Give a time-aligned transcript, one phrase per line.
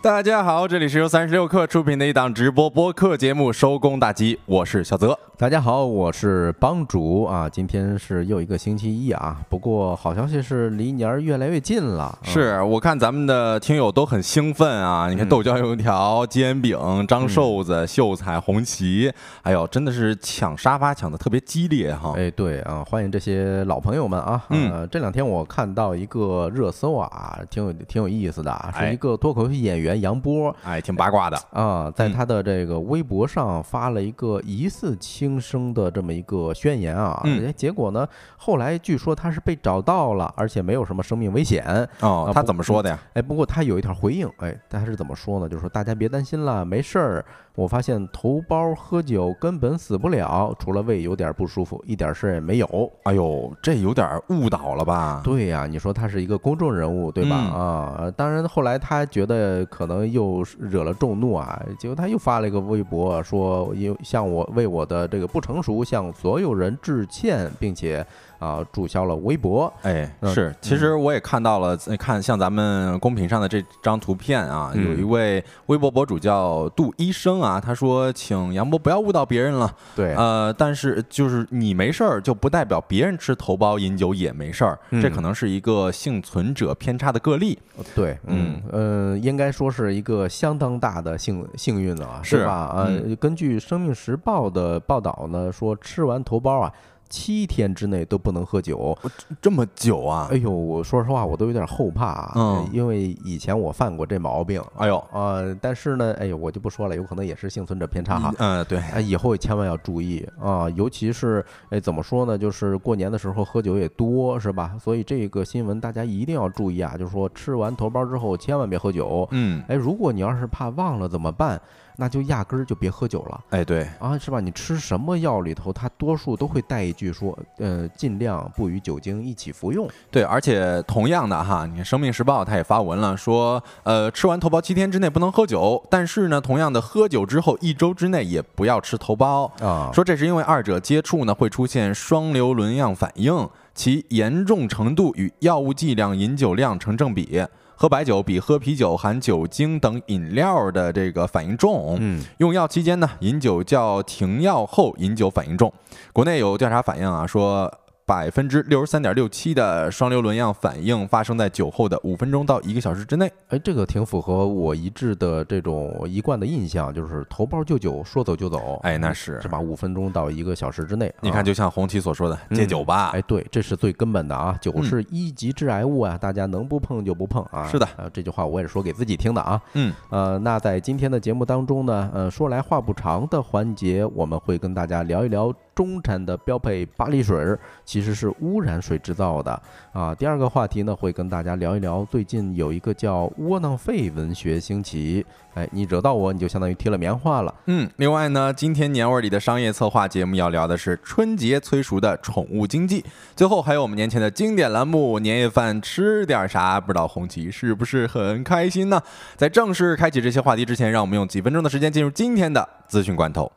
[0.00, 5.18] 大家好，这里是由三十六氪出品的一档直播播客节目《收工大吉》，我是小泽。
[5.40, 12.06] 大家好，我是帮主啊，今天是又一个星期一啊，不过好消息是离年儿越来越近了。
[12.06, 15.08] 啊是我看咱们的听友都很兴奋啊！
[15.08, 16.76] 你看豆浆油条、煎饼、
[17.06, 19.12] 张瘦子、秀才、红旗，
[19.42, 22.14] 哎呦，真的是抢沙发抢的特别激烈哈！
[22.16, 24.44] 哎，对啊，欢迎这些老朋友们啊！
[24.50, 31.38] 嗯呃，这两天我看到一个热搜啊，挺有挺有意思的是一个脱口秀演员杨波哎，挺八卦的。
[31.52, 34.96] 啊，在嗯他的这个微博上发了一个疑似
[35.28, 41.62] 轻生的这么一个宣言啊，嗯哎结果呢，后来据说他是被找到了，而且没有什么生命危险。
[41.64, 42.98] 啊，哦他怎么说的呀？
[43.12, 45.46] 哎，不过他有一条回应，哎，他是怎么说呢？
[45.48, 47.24] 就是说大家别担心了，没事儿。
[47.54, 52.90] 我发现头孢喝酒根本死不了，除了胃有点不舒服，一点事儿也没有。
[53.02, 55.20] 哎呦，这有点误导了吧？
[55.24, 57.50] 对呀、你说他是一个公众人物，对吧？
[57.52, 68.06] 嗯啊，当然后来他觉得可能又惹了众怒啊，结果他又发了一个微博，说又向我为我的这这个不成熟向所有人致歉，并且
[68.38, 69.72] 啊注销了微博。
[69.82, 87.58] 哎，嗯是，其实我也看到了，呃看像咱们公屏上的这张图片啊，嗯有一位微博博主叫杜医生啊，他说，请杨波不要误导别人了，对，呃，但是就是你没事儿，就不代表别人吃头孢饮酒也没事儿，这嗯可能是一个幸存者偏差的个例。
[87.94, 92.72] 对，嗯呃，应该说是一个相当大的幸幸运了啊，是是吧？
[92.76, 96.72] 呃，嗯根据《生命时报》的报道呢，说吃完头孢啊，
[97.08, 98.96] 七天之内都不能喝酒。
[99.40, 100.36] 这么久啊哎？
[100.36, 104.62] 呦，我说实话，我都有点后怕啊，嗯因为以前我犯过这毛病。
[104.76, 108.32] 哎呦，呃、但是呢，哎呦，我就不说了，有可能也是幸存者偏差哈。
[108.38, 112.36] 嗯，对，哎，以后千万要注意啊，尤其是哎，怎么说呢？
[112.36, 114.76] 就是过年的时候喝酒也多，是吧？
[114.80, 119.26] 所以这个新闻大家一定要注意啊，就是说吃完头孢之后千万别喝酒。
[119.30, 121.60] 嗯，哎，如果你要是怕忘了怎么办？
[122.00, 124.38] 那就压根儿就别喝酒了哎，对，啊，是吧？
[124.38, 129.88] 你吃什么药里头，它多数都会带一句说，呃，尽量不与酒精一起服用。
[130.08, 139.50] 对，而且同样的哈，你看《生命时报》它也发文了，说，呃，吃完头孢七天之内不能喝酒，但是呢，同样的，喝酒之后一周之内也不要吃头孢。
[139.60, 147.44] 啊，说这是因为二者接触呢会出现双硫仑样反应，其严重程度与药物剂量、饮酒量成正比。
[147.80, 151.96] 喝白酒比喝啤酒含酒精等饮料的这个反应重。
[152.00, 155.72] 嗯，用药期间呢，饮酒较停药后饮酒反应重。
[156.12, 157.72] 国内有调查反映啊，说
[158.08, 163.30] 百分之六十三点六七的双硫仑样反应发生在酒后的五分钟到一个小时之内。
[163.48, 168.80] 哎，这个挺符合我一致的这种一贯的印象，就是头孢就酒，说走就走。
[168.82, 169.60] 哎，那是是吧？
[169.60, 173.10] 五分钟到一个小时之内，你看，啊就像红旗所说的，戒酒吧。
[173.12, 177.68] 哎，对，这是最根本的啊，酒嗯是一级致癌物啊，大家能不碰就不碰啊。
[177.68, 179.60] 是的呃，这句话我也是说给自己听的啊。
[179.74, 187.60] 嗯，呃，那在今天的节目当中呢，呃，说来话不长的环节，我们会跟大家聊一聊中产的标配巴黎水儿
[187.98, 189.60] 其实是污染水制造的
[189.92, 190.14] 啊。
[190.14, 197.52] 第二个话题呢，会跟大家聊一聊最近有一个叫窝囊废文学兴起，哎，你惹到我，你就相当于贴了棉花了。
[197.66, 203.04] 嗯，另外呢，今天年味儿里的商业策划节目要聊的是春节催熟的宠物经济，
[203.34, 206.80] 最后还有我们年前的经典栏目年夜饭吃点啥？
[206.80, 209.02] 不知道红旗是不是很开心呢？
[209.36, 213.50] 在正式开启这些话题之前，让我们用几分钟的时间进入今天的资讯罐头。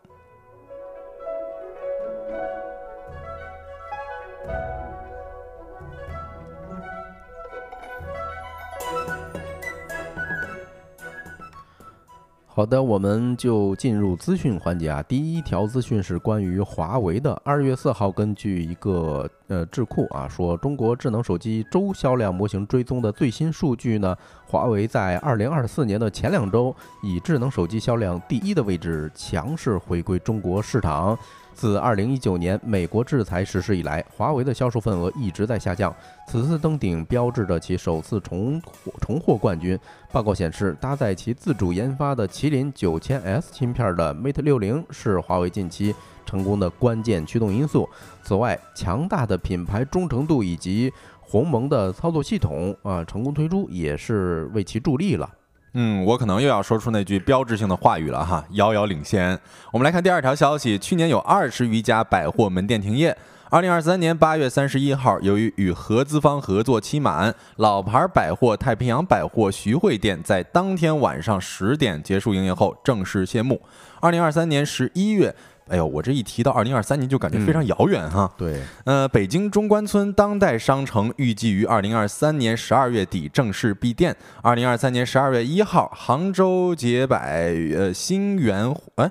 [12.53, 15.01] 好的，我们就进入资讯环节啊。
[15.03, 17.41] 第一条资讯是关于华为的。
[17.45, 24.13] 二月四号，根据一个呃智库啊说，中国智能手机周销量模型追踪的最新数据呢，
[24.45, 31.17] 华为在二零二四年的前两周以智能手机销量第一的位置强势回归中国市场。
[31.61, 35.95] 自二零一九年美国制裁实施以来，华为的销售份额一直在下降。
[36.27, 39.77] 此次登顶标志着其首次重获重获冠军。
[40.11, 45.93] 报告显示，搭载其自主研发的麒麟九千 S 芯片的 Mate 六零是华为近期
[46.25, 47.87] 成功的关键驱动因素。
[48.23, 55.29] 此外，强大的品牌忠诚度以及鸿蒙的操作系统啊，成功推出也是为其助力了。
[55.73, 59.39] 嗯，我可能又要说出那句标志性的话语了哈，遥遥领先。
[59.71, 63.17] 我们来看第二条消息，去年有二十余家百货门店停业。
[63.49, 73.61] 二零二三年八月三十一号，由于与合资方合作期满，老牌百货太平洋百货徐汇店在当天晚上十点结束营业后正式谢幕。
[73.99, 75.35] 二零二三年十一月。
[75.71, 78.29] 哎呦，我这一提到二零二三年就感觉非常遥远哈。
[78.37, 84.13] 对，呃，北京中关村当代商城预计于二零二三年十二月底正式闭店。
[84.41, 89.09] 二零二三年十二月一号，杭州捷百呃新源哎。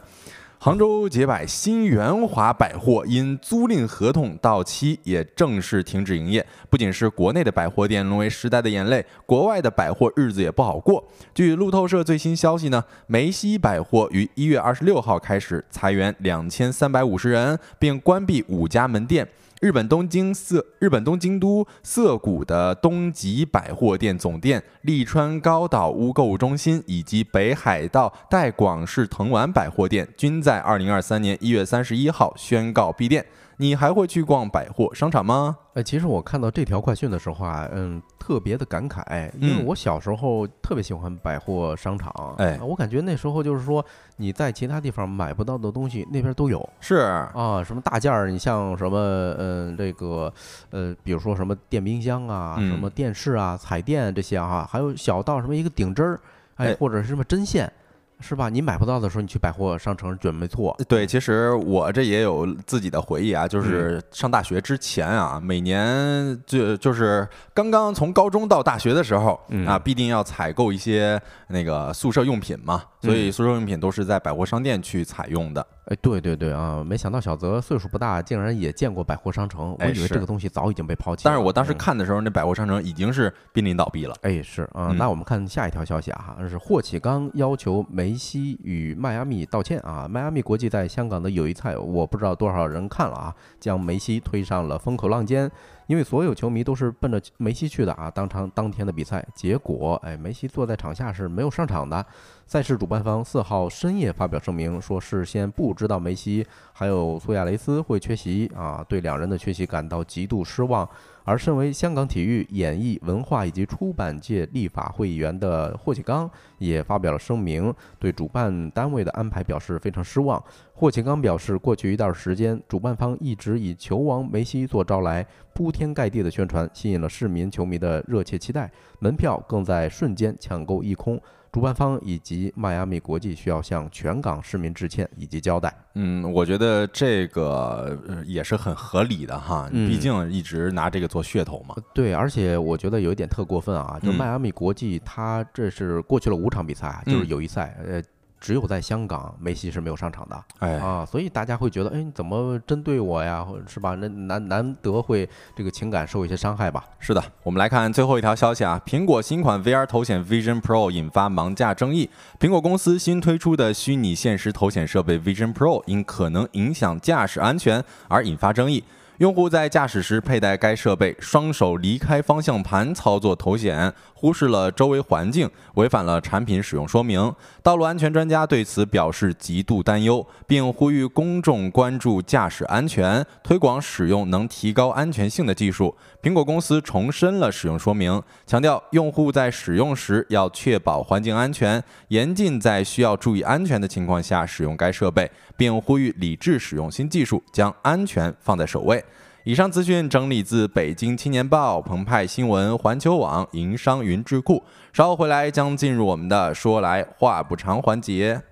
[0.62, 6.46] 杭州捷百新元华百货因租赁合同到期，也正式停止营业。
[6.68, 11.02] 不仅是国内的百货店沦为时代的眼泪，国外的百货日子也不好过。
[11.34, 19.26] 据路透社最新消息呢，梅西百货于一月二十六号开始裁员两千三百五十人，并关闭五家门店。
[19.60, 33.26] 日本东京涩日本东京都涩谷的东极百货店总店、利川高岛屋购物中心以及北海道代广市藤丸百货店，均在二零二三年一月三十一号宣告闭店。
[33.60, 35.54] 你还会去逛百货商场吗？
[35.74, 43.84] 呃，其实我看到这条快讯的时候啊，嗯，特别的感慨，因为我小时候特别喜欢百货商场，哎，我感觉那时候就是说
[44.16, 46.66] 你在其他地方买不到的东西，那边都有。
[46.80, 46.94] 是
[47.34, 48.96] 啊，什么大件儿，你像什么，
[49.38, 50.32] 嗯，这个，
[50.70, 56.18] 呃，比如说什么电冰箱啊，什么电视啊，彩电这些啊，还有小到什么一个顶针儿，
[56.56, 57.70] 哎，或者是什么针线。
[58.20, 58.48] 是吧？
[58.48, 60.76] 你买不到的时候，你去百货商城准没错。
[60.88, 75.66] 对，其实我这也有自己的回忆啊，就是上大学之前啊，每年就就是刚刚从高中到大学的时候啊，必定要采购一些那个宿舍用品嘛，所以宿舍用品都是在百货商店去采用的。
[75.90, 76.84] 哎，对对对啊！
[76.86, 79.76] 没想到小泽岁数不大，竟然也见过百货商城。
[79.80, 81.22] 我以为这个东西早已经被抛弃。
[81.24, 84.14] 但是我当时看的时候，那百货商城已经是濒临倒闭了。
[84.22, 84.94] 哎，是啊。
[84.96, 90.06] 那我们看下一条消息啊，是霍启刚要求梅西与迈阿密道歉啊。
[90.08, 95.50] 迈阿密国际在香港的友谊赛，我不知道多少人看了啊，将梅西推上了风口浪尖。
[95.88, 98.08] 因为所有球迷都是奔着梅西去的啊！
[98.08, 102.06] 当场当天的比赛结果，哎，梅西坐在场下是没有上场的。
[102.50, 110.88] 赛事主办方四号深夜发表声明，说事先不知道梅西还有苏亚雷斯会缺席啊，对两人的缺席感到极度失望。
[111.22, 120.42] 而身为香港体育、演艺、文化以及出版界立法会议员的霍启刚也发表了声明，对主办单位的安排表示非常失望。
[120.74, 125.24] 霍启刚表示，过去一段时间，主办方一直以球王梅西做招来，
[125.54, 128.68] 铺天盖地的宣传，吸引了市民球迷的热切期待，
[128.98, 131.20] 门票更在瞬间抢购一空。
[131.52, 135.74] 主办方以及迈阿密国际需要向全港市民致歉以及交代。
[135.94, 141.74] 嗯，我觉得这个也是很合理的哈，毕竟一直拿这个做噱头嘛。
[141.92, 148.02] 对，而且我觉得有一点特过分啊，就迈阿密国际，它这是过去了五场比赛，就是友谊赛，呃。
[148.40, 153.46] 只有在香港，梅西是没有上场的，哎啊，所以大家会觉得，哎，你怎么针对我呀？
[153.66, 153.94] 是吧？
[153.96, 156.82] 那难难得会这个情感受一些伤害吧？
[156.98, 162.08] 是的，我们来看最后一条消息啊，苹果新款 VR 头显 Vision Pro 引发盲价争议，
[162.38, 168.82] 苹果公司新推出的虚拟现实头显设备 Vision Pro 因可能影响驾驶安全而引发争议。
[169.20, 177.30] 用户在驾驶时佩戴该设备，双手离开方向盘操作头显，忽视了周围环境，违反了产品使用说明。
[177.62, 185.94] 道路安全专家对此表示极度担忧，并呼吁公众关注驾驶安全，推广使用能提高安全性的技术。
[186.22, 199.04] 苹果公司重申了使用说明，强调用户在使用时要确保环境安全，严禁在需要注意安全的情况下使用该设备，并呼吁理智使用新技术，将安全放在首位。
[199.44, 204.62] 以上资讯整理自《北京青年报》、澎湃新闻、环球网、营商云智库。
[204.92, 208.42] 稍后回来将进入我们的“说来话不长”环节。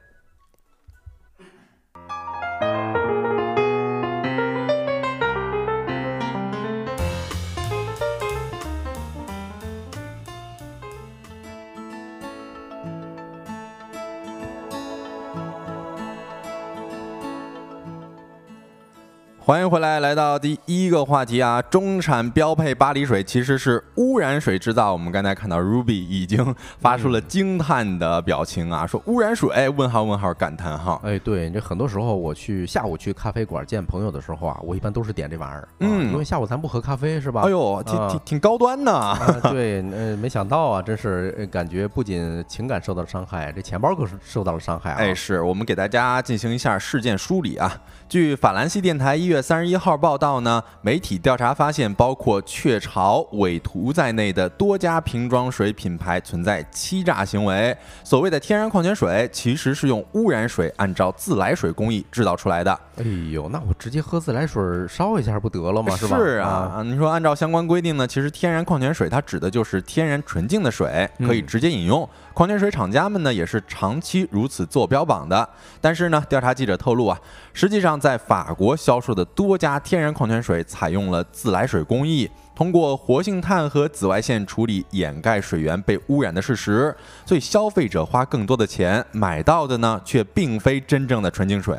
[19.48, 24.92] 欢迎回来，来到第一个话题啊，中产标配巴黎水其实是污染水制造。
[24.92, 31.00] 我们刚才看到 Ruby 已经发出了惊叹的表情啊，说污染水，问号问号感叹号。
[31.02, 37.40] 哎，对，这很多时候我去下午去咖啡馆见朋友的时候啊，我一般都是点这玩意儿，嗯，因为下午咱不喝咖啡是吧？
[37.46, 39.16] 哎呦，挺挺挺高端呢。
[39.44, 44.96] 对，呃，没想到啊，真是感觉不仅情感受到了伤害，这钱包可是受到了伤害啊。
[44.98, 47.80] 哎，是我们给大家进行一下事件梳理啊。
[48.10, 49.37] 据法兰西电台一月。
[49.38, 57.76] 月三十一号报道呢，媒体调查发现，包括雀巢、伟图在内的多家瓶装水品牌存在欺诈行为。
[58.02, 62.72] 所谓的天然矿泉水，其实是用污染水按照自来水工艺制造出来的。
[62.96, 65.96] 哎呦，那我直接喝自来水烧一下不得了吗？
[65.96, 66.16] 是吧？
[66.16, 72.08] 是啊，你说按照相关规定呢，其实天然矿泉水它指的就是天然纯净的水，可以直接饮用。
[72.34, 75.48] 矿泉水厂家们呢也是长期如此做标榜的。
[75.80, 77.18] 但是呢，调查记者透露啊，
[77.58, 82.30] 实际上在法国销售的多家天然矿泉水采用了自来水工艺。
[82.54, 86.94] 通过活性炭和紫外线处理掩盖水源被污染的事实，
[87.26, 91.76] 所以消费者花更多的钱买到的呢，却并非真正的纯净水，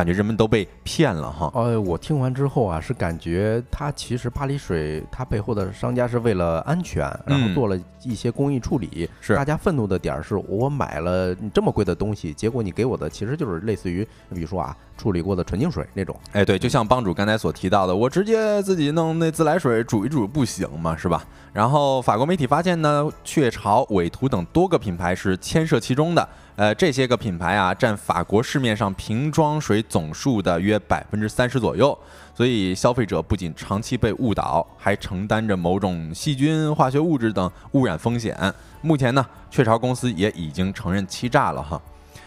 [0.00, 1.52] 感觉人们都被骗了哈。
[1.54, 9.06] 呃，我听完之后啊，是感觉它其实巴黎水它背后的商家是为了安全，然后做了一些工艺处理。
[9.20, 14.02] 是大家愤怒的点儿是我买了你这么贵的东西，结果你给我的其实就是类似于，
[14.32, 14.74] 比如说啊。
[14.96, 20.94] 处理过的纯净水那种，哎，对，就像帮主刚才所提到的，我直接自己弄那自来水煮一煮不行吗？
[20.94, 21.24] 是吧？
[21.54, 26.28] 然后法国媒体发现呢，雀巢、伟图等多个品牌是牵涉其中的，
[26.60, 31.98] 呃，这些个品牌啊，占法国市面上瓶装水总数的约百分之三十左右，
[32.34, 38.36] 所以消费者不仅长期被误导，还承担着某种细菌、化学物质等污染风险。
[38.82, 41.80] 目前呢，雀巢公司也已经承认欺诈了哈。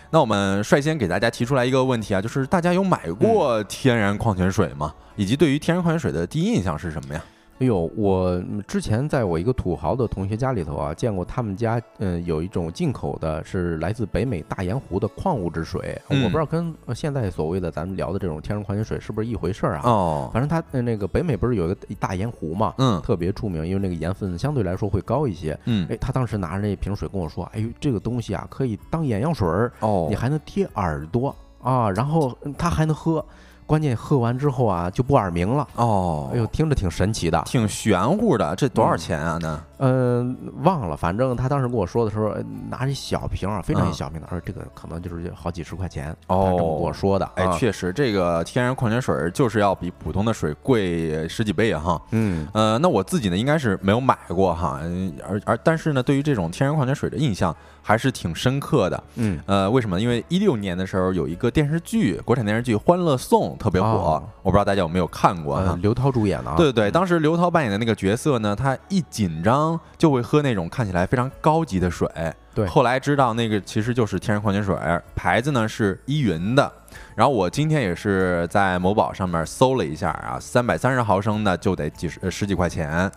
[0.09, 4.91] 那我们率先给大家提出来一个问题啊，就是大家有买过天然矿泉水吗？
[5.15, 7.23] 以及对于天然矿泉水的第一印象是什么呀？
[7.60, 16.00] 哎呦，我之前在我一个土豪的同学家里头啊，见过他们家，嗯，有一种进口的，是来自北美大盐湖的矿物质水。
[16.10, 19.81] 我不知道跟现在所谓的咱们聊的这种天然矿泉水是不是一回事儿啊？
[19.86, 25.57] 哦，反正它那个北美不是有一个大盐湖嘛，嗯，特别出名，因为那个盐分相对来说会高一些。
[25.65, 33.24] 嗯，哎，他当时拿着那瓶水跟我说：“哎呦，这个东西啊，可以当眼药水儿，哦，你还能贴耳朵啊，然后它还能喝。”
[33.73, 36.29] 关键喝完之后啊，就不耳鸣了哦。
[36.31, 38.55] 哎呦，听着挺神奇的，挺玄乎的。
[38.55, 39.39] 这多少钱啊？
[39.41, 40.95] 那嗯，忘了。
[40.95, 42.35] 反正他当时跟我说的时候，
[42.69, 46.15] 拿一小瓶啊，非常一小瓶的，他说这个可能就是好几十块钱。
[46.27, 47.27] 哦，这么跟我说的。
[47.33, 51.99] 哎，确实，这个天然矿泉水就是要比普通的水贵十几倍哈。
[52.11, 54.79] 嗯，呃，那我自己呢，应该是没有买过哈。
[55.27, 59.03] 而而但是呢，对于这种天然矿泉水的印象还是挺深刻的。
[59.15, 60.01] 嗯，呃，为什么？
[60.01, 63.53] 因为一六年的时候有一个电视剧，国产电视剧《欢乐颂》。
[63.57, 65.77] 特别火，我不知道大家有没有看过哈。
[65.81, 72.09] 刘涛主演的，对对对，当时刘涛扮演的那个角色呢，他一紧张就会喝那种看起来非常高级的水。
[72.55, 74.75] 对，后来知道那个其实就是天然矿泉水，
[75.15, 76.71] 牌子呢是依云的。
[77.15, 83.11] 然后我今天也是在某宝上面搜了一下啊，三百三十毫升的就得几十十几块钱啊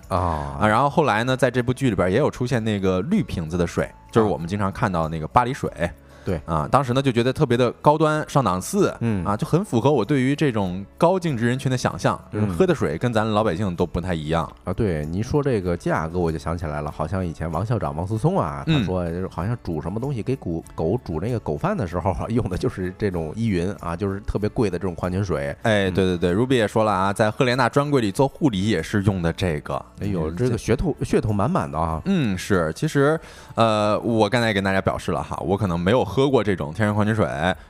[0.59, 0.67] 啊。
[0.67, 5.71] 然后后来呢，在这部剧里边也有出现那个绿瓶子的水，就是我们经常看到那个巴黎水。
[6.27, 14.73] 对啊，当时呢就觉得特别的高端上档次，嗯啊就很符合我对于这种高净值人群的想象，就是喝的水跟咱老百姓都不太一样啊。
[14.73, 25.55] 对，您说这个价格，我就想起来了，好像以前王校长王思聪啊，他说就是好像煮什么东西给狗狗煮那个狗饭的时候 用的就是这种依云啊，就是特别贵的这种矿泉水。
[25.63, 29.77] 哎，对对对，Ruby 也说了啊，在赫莲娜专柜里做护理也是用的这个。
[30.01, 32.03] 哎呦，这个噱头噱头满满的啊。
[32.07, 33.17] 嗯，是，其实
[33.55, 36.05] 呃，我刚才也跟大家表示了哈，我可能没有。
[36.16, 37.27] 喝过这种天然矿泉水，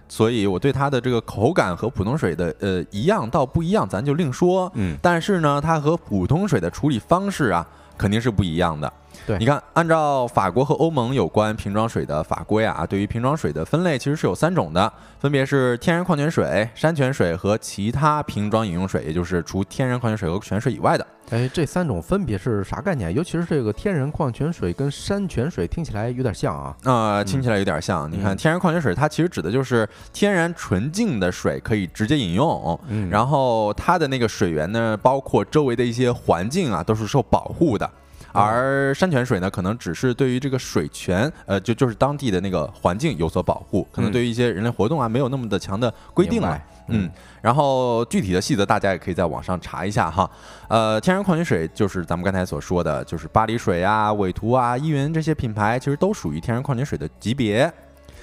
[0.07, 4.71] 所以我对它的这个口感和普通水的呃一样到不一样，咱就另说。
[4.75, 8.93] 嗯，但是呢，它和普通水的处理方式啊，肯定是不一样的。
[9.27, 21.05] 对，你看，按照法国和欧盟有关瓶装水的法规啊，对于瓶装水的分类其实是有三种的，分别是天然矿泉水、山泉水和其他瓶装饮用水，也就是除天然矿泉水和泉水以外的。
[21.31, 23.13] 哎，这三种分别是啥概念？
[23.13, 26.77] 尤其是这个天然矿泉水跟山泉水听起来有点像啊。
[26.85, 28.09] 啊，听起来有点像。
[28.13, 32.79] 你看，天然矿泉水它其实指的就是天然纯净的水，可以直接饮用。
[32.87, 37.91] 嗯，然后它的那个水源呢，包括周围的一些环境啊，都是受保护的。
[38.37, 46.61] 而山泉水呢，可能只是对于这个水泉，呃，就就是当地的那个环境有所保护，可能对于一些人类活动啊，没有那么的强的规定了。
[46.89, 47.11] 嗯，
[47.43, 50.31] 然后具体的细则大家也可以在网上查一下哈。
[50.69, 57.73] 呃，天然矿泉水就是咱们刚才所说的，就是巴黎水啊、伟图啊、依云这些品牌，其实都属于天然矿泉水的级别。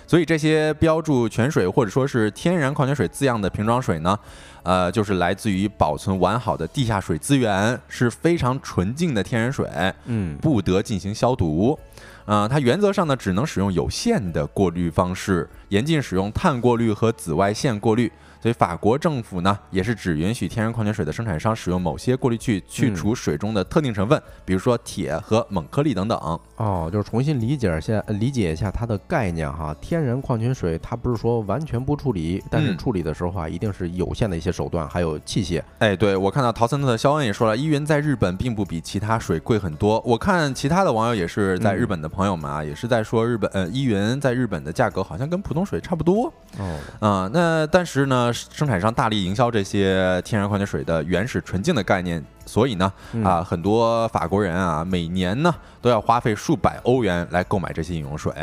[0.05, 4.17] 所以这些标注泉水或者说是天然矿泉水字样的瓶装水呢，
[4.63, 9.69] 呃，就是来自于保存完好的地下水资源，是非常纯净的天然水，
[10.05, 11.77] 嗯，不得进行消毒，
[12.25, 18.11] 呃，它原则上呢只能使用有限的过滤方式，严禁使用碳过滤和紫外线过滤。
[18.41, 26.39] 所以法国政府呢也是只允许天然矿泉水的生产商使用某些过滤器去除水中的特定成分，比如说铁和锰颗粒等等。
[26.57, 29.73] 哦，就是重新理解一下，理解一下它的概念哈。
[29.79, 35.63] 天然矿泉水它不是说完全不处理，但是处理的时候啊，一定是有限的一些手段还有器械。
[35.79, 40.01] 哎，对我看到陶森特的肖恩也说了，依云在日本并不比其他水贵很多。
[40.05, 46.33] 我看其他的网友也是在日本的朋友们啊，也是在说日本呃依云在日本的价格好像跟普通水差不多。
[46.57, 52.91] 哦，啊，那但是呢，生产商大力营销这些天然矿泉水的原始纯净的概念，所以呢，
[53.23, 58.33] 啊，很多法国人啊，每年呢都要花费数百欧元来购买这些饮用水。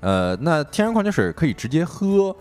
[0.00, 2.34] 呃，那天然矿泉水可以直接喝，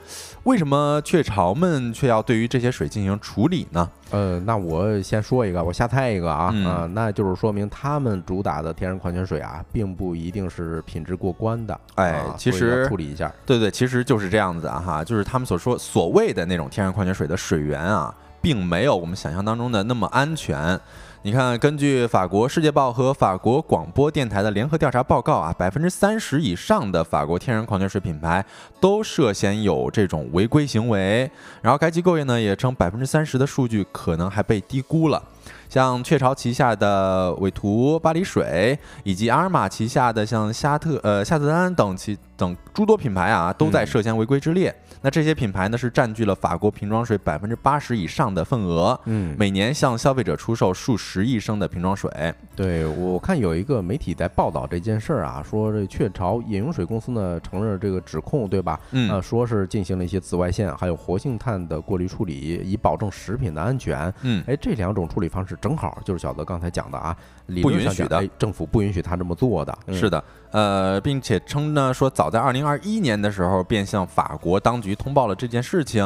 [0.43, 3.89] 为什么雀巢们却要对于这些水进行处理呢？
[4.11, 11.79] 呃，那我先说一个，我瞎猜一个啊呃，那就是说明他们主打的天然矿泉水啊，并不一定是品质过关的。
[11.95, 20.79] 哎，其实处理一下，对对，其实就是这样子啊哈，就是他们所说所谓的那种天然矿泉水的水源啊，并没有我们想象当中的那么安全。
[21.27, 28.45] 你看，根据法国《世界报》和法国广播电台的联合调查报告啊，百分之三十以上的法国天然矿泉水品牌
[28.79, 31.29] 都涉嫌有这种违规行为。
[31.61, 35.21] 然后该机构呢也称，百分之三十的数据可能还被低估了。
[35.67, 44.73] 像雀巢旗下的伟图、巴黎水，以及阿尔玛旗下的像夏特、呃夏特丹等其等诸多品牌啊，都在涉嫌违规之列。
[45.01, 52.11] 那这些品牌呢，是占据了法国瓶装水百分之八十以上的份额，嗯，每年向消费者出售数十亿升的瓶装水。
[52.55, 58.79] 对我看有一个媒体在报道这件事儿啊，说这雀巢饮用水公司呢承认这个指控，对吧？
[58.91, 64.11] 嗯，呃，说是进行了一些紫外线还有活性炭的过滤处理，以保证食品的安全。
[64.23, 67.15] 嗯，哎，这两种处理方式正好就是小泽刚才讲的啊，
[67.61, 69.77] 不允许的，政府不允许他这么做的。
[69.91, 70.23] 是的。
[70.51, 76.03] 呃，并且称呢说，早在二零二一年的时候便向法国当局通报了这件事情。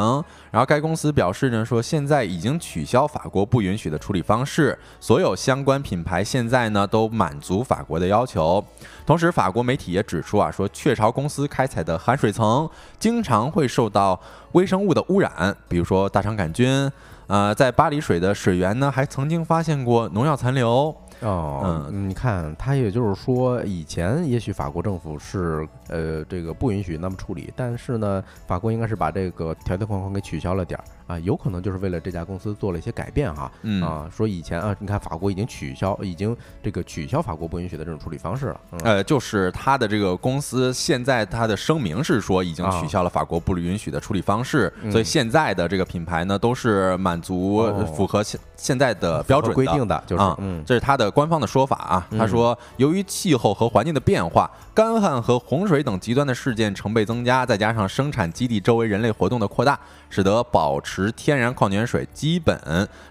[0.51, 8.63] 然后该公司表示呢说，现在已经取消法国不允许的处理方式，所有相关品牌现在呢都满足法国的要求。
[9.05, 12.69] 同时，法国媒体也指出啊，说雀巢公司开采的含水层
[12.99, 14.19] 经常会受到
[14.53, 16.91] 微生物的污染，比如说大肠杆菌。
[17.27, 20.93] 呃，在巴黎水的水源呢，还曾经发现过农药残留。
[21.21, 33.51] 哦，嗯，你看，他也就是说，以前也许法国政府是呃这个不允许那么处理，但是呢，法国应该是把这个条条框框给取消了点儿啊，有可能就是为了这家公司做了一些改变哈，
[33.83, 51.11] 啊，说以前啊，你看法国已经取消，已经这个取消法国不允许的这种处理方式了，呃，就是他的这个公司现在他的声明是说已经取消了法国不允许的处理方式，所以现在的这个品牌呢都是满足符合现现在的标准规定的，就是，嗯，这是他的。
[51.11, 59.77] 官方的说法啊，他说，由于气候和环境的变化，干旱和洪水等极端的事件成倍增加，再加上生产基地周围人类活动的扩大，
[60.11, 62.55] 使得保持天然矿泉水基本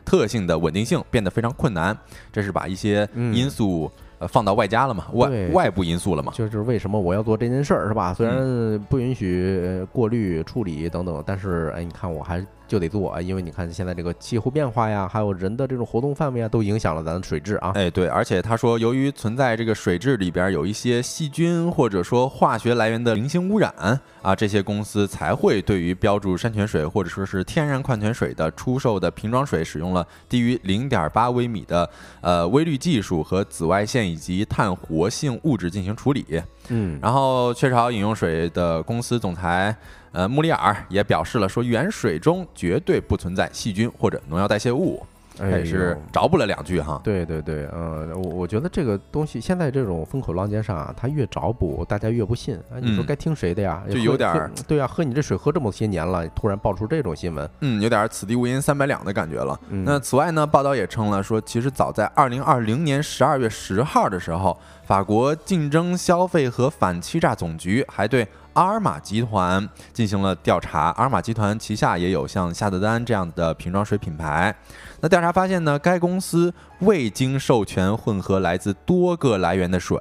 [0.05, 1.97] 特性的稳定性变得非常困难。
[2.33, 6.33] 这是把一些因素呃放到外加了嘛，外外部因素了嘛？
[6.37, 8.15] 就是为什么我要做这件事儿是吧？
[8.15, 12.47] 虽然不允许过滤处理等等，但是哎，你看我还。
[12.71, 17.73] 就得做啊，因为你看现在这个气候变化呀，还有人的这种活动范围啊，都影响了咱的水质啊。
[17.75, 23.75] 哎，对，而且他说，由于存在这个水质里边有一些细菌或者说化学来源的零星污染
[24.23, 36.25] 啊，这些公司才会对于标注山泉水或者说是天然矿泉水的出售的瓶装水使用了低于零点八微米的呃微滤技术和紫外线以及碳活性物质进行处理。
[36.69, 39.77] 嗯，然后雀巢饮用水的公司总裁。
[40.13, 45.05] 呃，穆里尔也表示了，说原水中绝对不存在细菌或者农药代谢物。
[45.49, 52.77] 也是着补了两句哈，对对对，嗯，我我觉得这个东西现在这种风口浪尖上啊，他越着补，大家越不信啊。
[52.79, 53.83] 你说该听谁的呀？
[53.89, 59.59] 就有点对啊，喝你这水喝这么些年了，突然爆出这种新闻，嗯，有点此地无银三百两的感觉了。
[59.71, 70.91] 那此外呢，报道也称了说，其实早在二零二零年十二月十号的时候，法国竞争消费和反欺诈总局还对阿尔玛集团进行了调查。
[70.91, 74.55] 阿尔玛集团旗下也有像夏德丹这样的瓶装水品牌。
[75.01, 79.99] 那调查发现呢，该公司未经授权混合来自多个来源的水，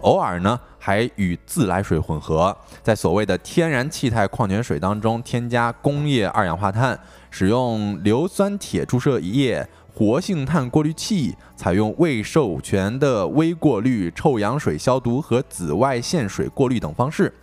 [0.00, 6.98] 偶尔呢还与自来水混合，在所谓的天然气态矿泉水当中添加工业二氧化碳，
[7.30, 17.34] 使用硫酸铁注射液、活性炭过滤器，采用未授权的微过滤、臭氧水消毒和紫外线水过滤等方式。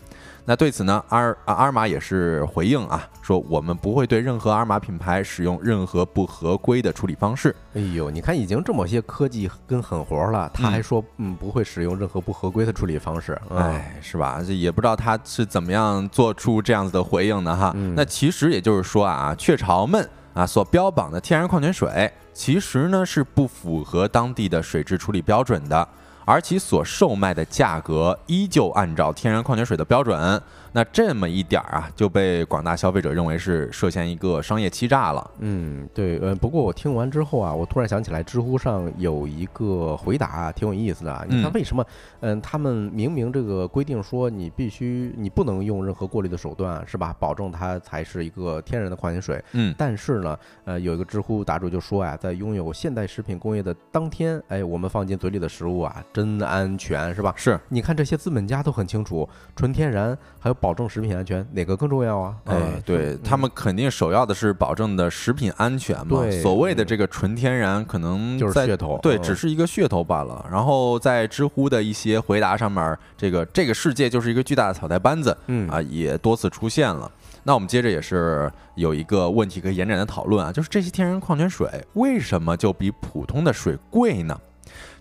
[0.47, 7.55] 那对此呢，阿尔阿尔玛也是回应啊，说我们不会对任何阿尔玛品牌使用任何不合规的处理方式。
[7.73, 14.39] 哎呦，你看已经这么些科技跟狠活了，他还说嗯不会使用任何不合规的处理方式，哎，是吧？
[14.45, 17.73] 这也不知道他是怎么样做出这样子的回应的哈。
[17.95, 25.87] 那其实也就是说啊，雀巢们啊所标榜的天然矿泉水，其实呢是不符合当地的水质处理标准的。
[26.25, 30.41] 而其所售卖的价格依旧按照天然矿泉水的标准。
[30.75, 35.31] 那这么一点儿啊，就被广大消费者认为是涉嫌一个商业欺诈了。
[35.39, 41.25] 嗯，对，呃，不过我听完之后啊，我突然想起来，知乎上有一个回答挺有意思的。
[41.29, 41.85] 你看，为什么？
[42.19, 47.15] 嗯，他们明明这个规定说你必须你不能用任何过滤的手段，是吧？
[47.21, 49.41] 保证它才是一个天然的矿泉水。
[49.53, 57.33] 嗯，但是呢，呃，有一个知乎答主就说啊，在拥有现代食品工业的当天，哎，我们放进嘴里的食物啊，真安全，是吧？
[57.37, 57.57] 是。
[57.69, 60.57] 你看这些资本家都很清楚，纯天然还有。
[60.65, 62.35] 保证食品安全哪个更重要啊？
[62.45, 66.27] 哎，对他们肯定首要的是保证的食品安全嘛。
[66.41, 70.43] 所谓的这个纯天然，可能就是噱头，对，只是一个噱头罢了。
[70.51, 77.11] 然后在知乎的一些回答上面，这个这个世界就是一个巨大的草台班子，嗯啊，也多次出现了。
[77.43, 84.35] 那我们接着也是有一个问题可以延展的讨论啊，就是这些天然矿泉水为什么就比普通的水贵呢？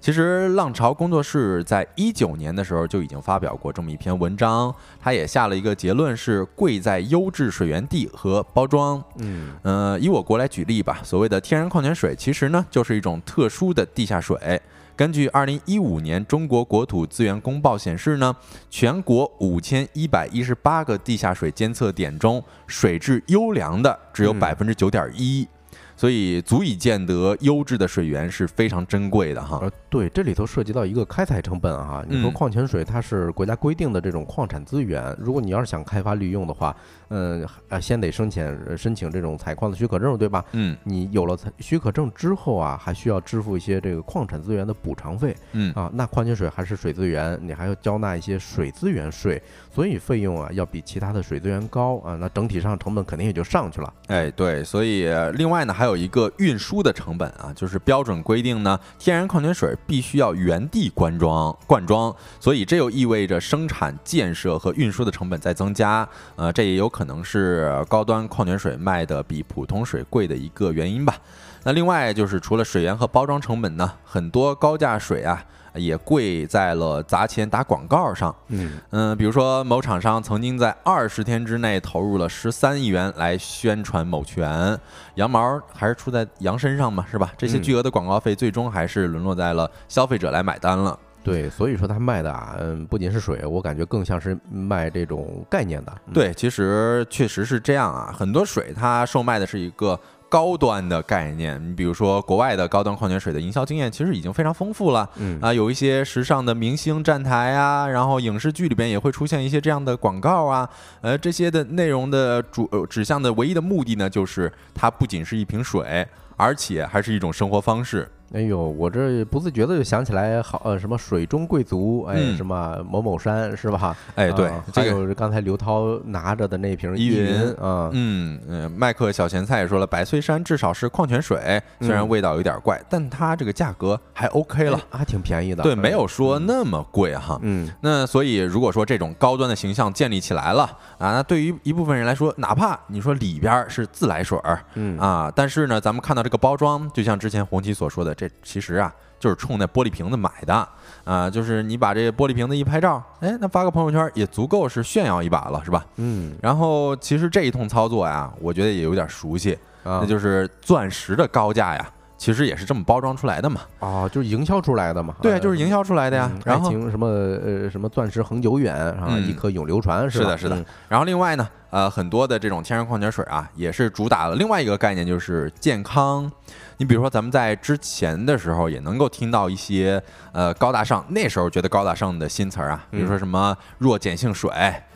[0.00, 9.02] 其实浪潮工作室在一九年的时候就已经发表过这么一篇文章，他也下了一个结论是贵在优质水源地和包装。
[9.16, 14.60] 嗯，呃，以我国来举例吧，所谓的天然矿泉水其实呢就是一种特殊的地下水。
[14.96, 18.36] 根据二零一五年中国国土资源公报显示呢，
[18.70, 25.48] 全国五千一百一十八个地下水监测点中，水质优良的只有百分之九点一。
[25.96, 29.58] 所以足以见得优质的水源是非常珍贵的哈。
[29.62, 32.04] 呃，对，这里头涉及到一个开采成本哈。
[32.08, 36.74] 你说矿泉水它是国家规定的这种矿产资源，如果你要是想开发利用的话，
[37.10, 40.44] 嗯，啊，先得申请申请这种采矿的许可证，对吧？
[40.50, 45.36] 嗯，你有了许可证之后啊，还需要支付一些这个矿产资源的补偿费。
[45.52, 49.40] 嗯啊，那矿泉水还是水资源，你还要交纳一些水资源税，
[49.72, 53.94] 所以费用啊要比其他的水资源高啊，那整体上成本肯定也就上去了。
[54.08, 55.84] 哎，对，所以另外呢还。
[55.84, 71.16] 还有一个运输的成本啊，就是标准规定呢，天然矿泉水必须要原地灌装灌装，所以这又意味着生产建设和运输的成本在增加，呃，这也有可能是高端矿泉水卖的比普通水贵的一个原因吧。
[71.64, 75.44] 那另外就是除了水源和包装成本呢，很多高价水啊。
[75.76, 84.78] 也贵在了砸钱打广告上，嗯嗯，比如说某厂商曾经在二十天之内投入了十三亿元来宣传某泉，
[85.16, 87.32] 羊毛还是出在羊身上嘛，是吧？
[87.36, 90.96] 这些巨额的广告费最终还是沦落在了消费者来买单了。
[91.24, 95.92] 对，所以说他卖的啊，嗯，不仅是水，我感觉更像是卖这种概念的。
[96.12, 99.98] 对，其实确实是这样啊，很多水它售卖的是一个。
[100.26, 105.08] 高端的概念，你比如说国外的高端矿泉水的营销经验，其实已经非常丰富了。
[105.14, 110.68] 嗯啊，有一些时尚的明星站台啊，然后影视剧里边也会出现一些这样的广告啊。
[111.02, 116.04] 呃，这些的内容的主指向的唯一的目的呢，就是它不仅是一瓶水，
[116.36, 118.10] 而且还是一种生活方式。
[118.34, 123.96] 哎呦，我这不自觉的就想起来，好呃，什么水中贵族，哎，什么某某山是吧？
[124.16, 137.38] 哎，对，还有刚才刘涛拿着的那瓶依云啊，嗯嗯，麦克小咸菜也说了，百岁山至少是矿泉水，虽然味道有点怪，但它这个价格还 OK 了，还挺便宜的，对，没有说那么贵哈。
[137.42, 140.64] 嗯，那所以如果说这种高端的形象建立起来了
[140.98, 148.23] 啊，那对于一部分人来说，哪怕你说里边是自来水儿，嗯啊，但是呢，咱们看到这个包装，就像之前红旗所说的这。
[148.42, 150.68] 其实啊，就是冲那玻璃瓶子买的
[151.04, 155.84] 啊，就是你把这玻璃瓶子一拍照，哎，那发个朋友圈也足够是炫耀一把了，是吧？
[155.96, 156.36] 嗯。
[156.42, 161.90] 然后其实这一通操作呀，我觉得也有点熟悉，那就是钻石的高价呀，
[162.24, 163.60] 其实也是这么包装出来的嘛。
[163.80, 165.14] 啊，就是营销出来的嘛。
[165.20, 166.30] 对，就是营销出来的呀。
[166.42, 170.64] 然后什么呃什么钻石恒久远啊，一颗永流传是的，是的。
[170.88, 176.32] 然后另外呢，呃，很多的这种天然矿泉水啊，也是主打了另外一个概念，就是健康。
[176.78, 184.50] 你比如说，咱们在之前的时候也能够听到一些呃高大上，那时候觉得高大上的新词儿啊，比如说什么弱碱性水、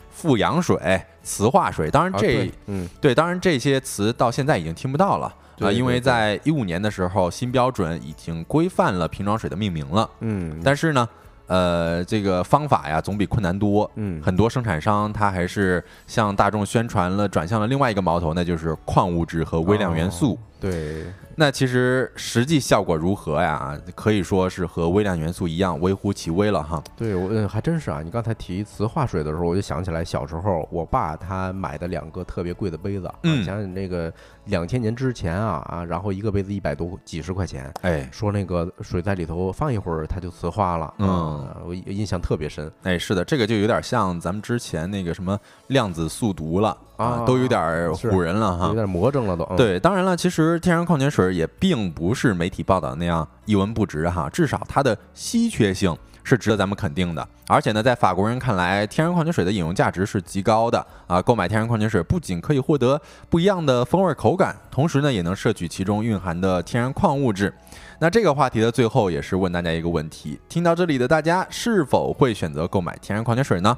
[0.09, 1.91] 富氧水、磁化水。
[1.91, 10.09] 当然这，嗯，对，当然这些词到现在已经听不到了啊，因为在一五年的时候，新标准已经规范了瓶装水的命名了。
[10.19, 11.07] 嗯，但是呢。
[11.49, 13.89] 呃，这个方法呀，总比困难多。
[13.95, 20.37] 嗯，很多生产商他还是向大众宣传了，转向了另外一个矛头，那就是矿物质和微量元素。
[20.59, 23.79] 对，那其实实际效果如何呀？
[23.95, 26.83] 可以说是和微量元素一样，微乎其微了哈。
[26.97, 28.01] 对我嗯还真是啊！
[28.03, 34.11] 你刚才提磁化水的时候，我就想起来小时候我爸他买的两个特别贵的杯子，想想那个
[34.45, 48.73] 两千年之前啊啊，然后一个杯子一百多几十块钱，哎说那个水在里头放一会儿它就磁化了，嗯啊，我印象特别深哎，是的，这个就有点像咱们之前那个什么量子速读了啊都有点儿唬人了哈有。
[48.73, 49.43] 点魔怔了都。
[49.45, 57.27] 嗯，对，当然了，其实天然矿泉水也并不是媒体报道那样一文不值哈，至少它的稀缺性是值得咱们肯定的。
[57.47, 61.21] 而且呢，在法国人看来，天然矿泉水的饮用价值是极高的啊。
[61.21, 67.53] 购买天然矿泉水不仅可以获得不一样的风味口感，同时呢，也能摄取其中蕴含的天然矿物质。
[68.01, 73.77] 那这个话题的最后也是问大家一个问题：听到这里的大家是否会选择购买天然矿泉水呢？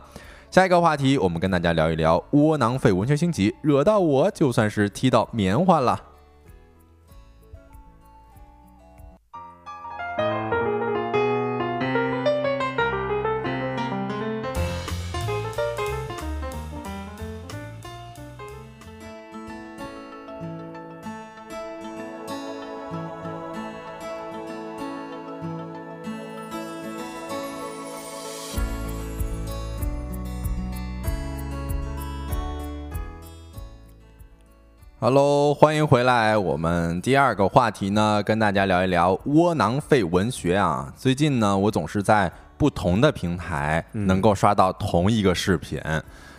[0.51, 6.10] 下一个话题，我们跟大家聊一聊窝囊废文学星级，惹到我就算是踢到棉花了。
[35.03, 36.37] Hello，欢迎回来。
[36.37, 40.93] 我们第二个话题呢，跟大家聊一聊窝囊废文学啊。
[40.95, 45.81] 最近呢，我总是在不同的平台能够刷到同一个视频，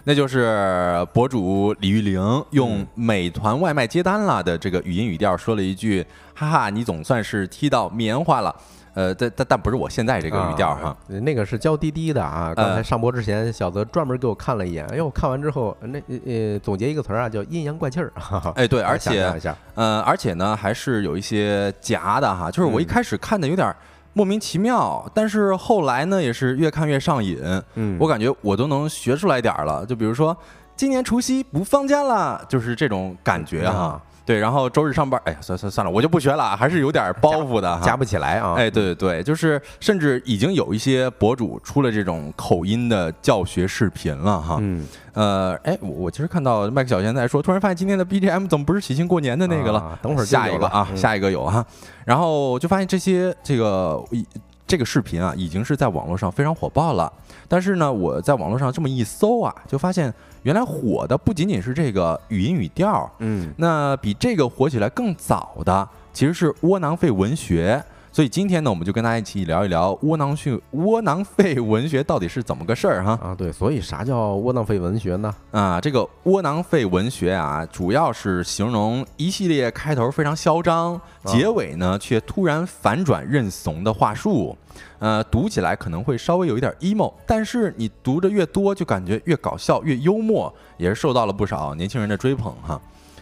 [0.05, 8.55] 那就是博主李玉玲用美团外卖接单了的这个语音语调说了一句：“哈哈，你总算是踢到棉花了。”
[8.94, 10.88] 呃，但但但不是我现在这个语调哈。
[10.88, 12.52] 啊那个是娇滴滴的啊。
[12.55, 18.12] 刚才呃上播之前，小泽专门给我看了一眼，哎呦，看完之后，那呃总结一个词儿啊，叫阴阳怪气儿。
[18.55, 19.33] 哎，对， 而且
[19.74, 23.74] 呃，而且呢，还是有一些夹的哈，就是我一嗯开始看的有点
[24.12, 27.38] 莫名其妙，但是后来呢，也是越看越上瘾。
[27.76, 30.37] 嗯，我感觉我都能学出来点儿了，就比如说
[30.76, 33.78] 今年除夕不放假了，就是这种感觉哈。
[33.78, 37.85] 啊对，然后周日上班，哎呀，算算算了，我就不学了，还是有点包袱的哈。
[37.85, 38.54] 夹不起来啊。
[38.56, 44.58] 哎，对对对，就是甚至已经有一些博主出了这种口音的教学视频了哈。
[44.61, 49.80] 嗯，呃，哎，我我其实看到麦克小贤在说，突然发现今天的 BGM 怎么不是喜庆过年的那个了？
[49.80, 51.64] 啊等会儿下一个啊，嗯下一个有哈。
[52.04, 54.24] 然后就发现这些这个一
[54.72, 57.12] 这个视频啊，已经是在网络上非常火爆了。
[57.46, 60.11] 但是呢，我在网络上这么一搜啊，就发现
[60.44, 67.85] 原来火的不仅仅是这个语音语调，嗯，那比这个火起来更早的其实是窝囊废文学。
[68.14, 73.18] 所以今天呢，我们就跟大家一起聊一聊窝囊训窝囊废文学到底是怎么个事儿哈。
[73.22, 75.35] 啊，对，所以啥叫窝囊废文学呢？
[75.51, 84.55] 啊，这个窝囊废文学啊，主要是形容一系列开头非常嚣张，结尾呢却突然反转认怂的话术。
[84.98, 92.79] 呃，读起来可能会稍微有一点 emo，但是你读的越多，就感觉越搞笑、越幽默，也是受到了不少年轻人的追捧哈。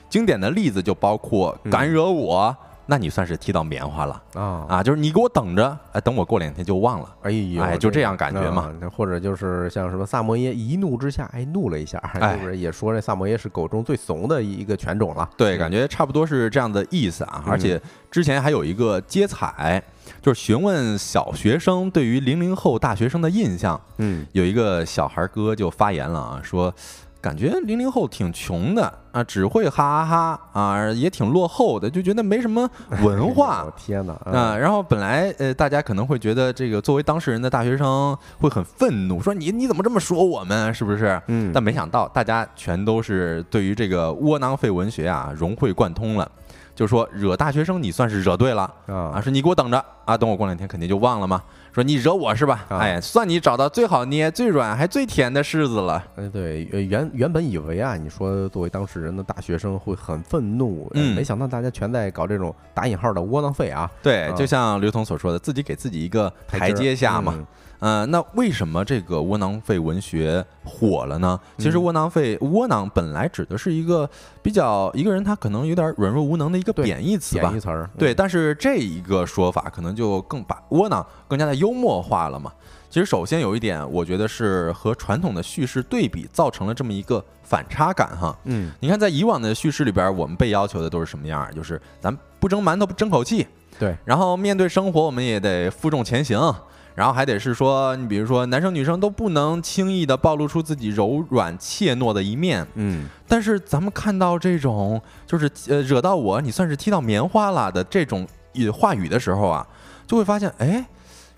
[0.08, 2.54] 经典的例子就包括“敢惹我”，
[2.90, 4.82] 那你算是踢到棉花了啊，啊！
[4.82, 7.14] 就是你给我等着，哎，等我过两天就忘了。
[7.22, 15.30] 哎呦，哎就这样感觉嘛啊或者就是像什么萨摩耶一怒之下，哎，怒了一下，哎是不是也说这萨摩耶是狗中最怂的一个犬种了？
[15.36, 17.44] 对，感觉差不多是这样的意思啊。
[17.46, 19.80] 嗯而且之前还有一个接彩，
[20.20, 23.80] 就是询问小学生对于零零后大学生的印象。
[23.98, 26.74] 嗯，有一个小孩哥就发言了啊，说
[27.20, 32.68] 感觉零零后挺穷的啊，只会哈哈哈啊，也挺落后的，就觉得没什么
[33.02, 33.72] 文化 哎呦。
[33.76, 34.12] 天哪！
[34.24, 41.20] 啊，然后本来呃，大家可能会觉得这个作为当事人的大学生会很愤怒，说你你怎么这么说我们，是不是？
[41.26, 46.30] 嗯，但没想到大家全都是对于这个窝囊废文学啊融会贯通了，
[46.74, 51.42] 就说惹大学生你算是惹对了啊，啊，说你给我等着啊，等我过两天肯定就忘了嘛。
[51.72, 52.64] 说你惹我是吧？
[52.68, 56.04] 啊哎，算你找到最好捏、最软还最甜的柿子了。
[56.16, 67.34] 哎，对，呃原原本以为啊，你说作为当事人的大学生会很愤怒，呃嗯没想到大家全在搞这种打引号的窝囊废啊，对，啊就像刘同所说的，自己给自己一个台阶下嘛。
[67.36, 67.46] 嗯
[67.80, 71.38] 嗯、那为什么这个窝囊废文学火了呢？
[71.58, 74.08] 其实嗯窝囊废、窝囊本来指的是一个
[74.42, 77.60] 比较一个人他可能有点软弱无能的一个贬义词吧贬义。
[77.60, 82.52] 词儿，对，嗯，但是这一个说法可能就更把窝囊更加的幽默化了嘛。
[82.88, 88.36] 其实首先有一点，我觉得是和传统的叙事对比，造成了这么一个反差感哈。
[88.44, 91.52] 嗯，你看，在以往的叙事里边，我们被要求的都是什么样儿？
[91.54, 93.46] 就是咱不蒸馒头不争口气，
[93.78, 96.52] 对，然后面对生活，我们也得负重前行，
[96.94, 102.66] 然后还得是说，你比如说男生女生都不能轻易的暴露出自己柔软怯懦的一面。
[102.74, 109.66] 嗯，但是咱们看到这种就是呃惹到我，你算是踢到棉花了的这种语话语的时候啊，
[110.06, 110.84] 就会发现，哎，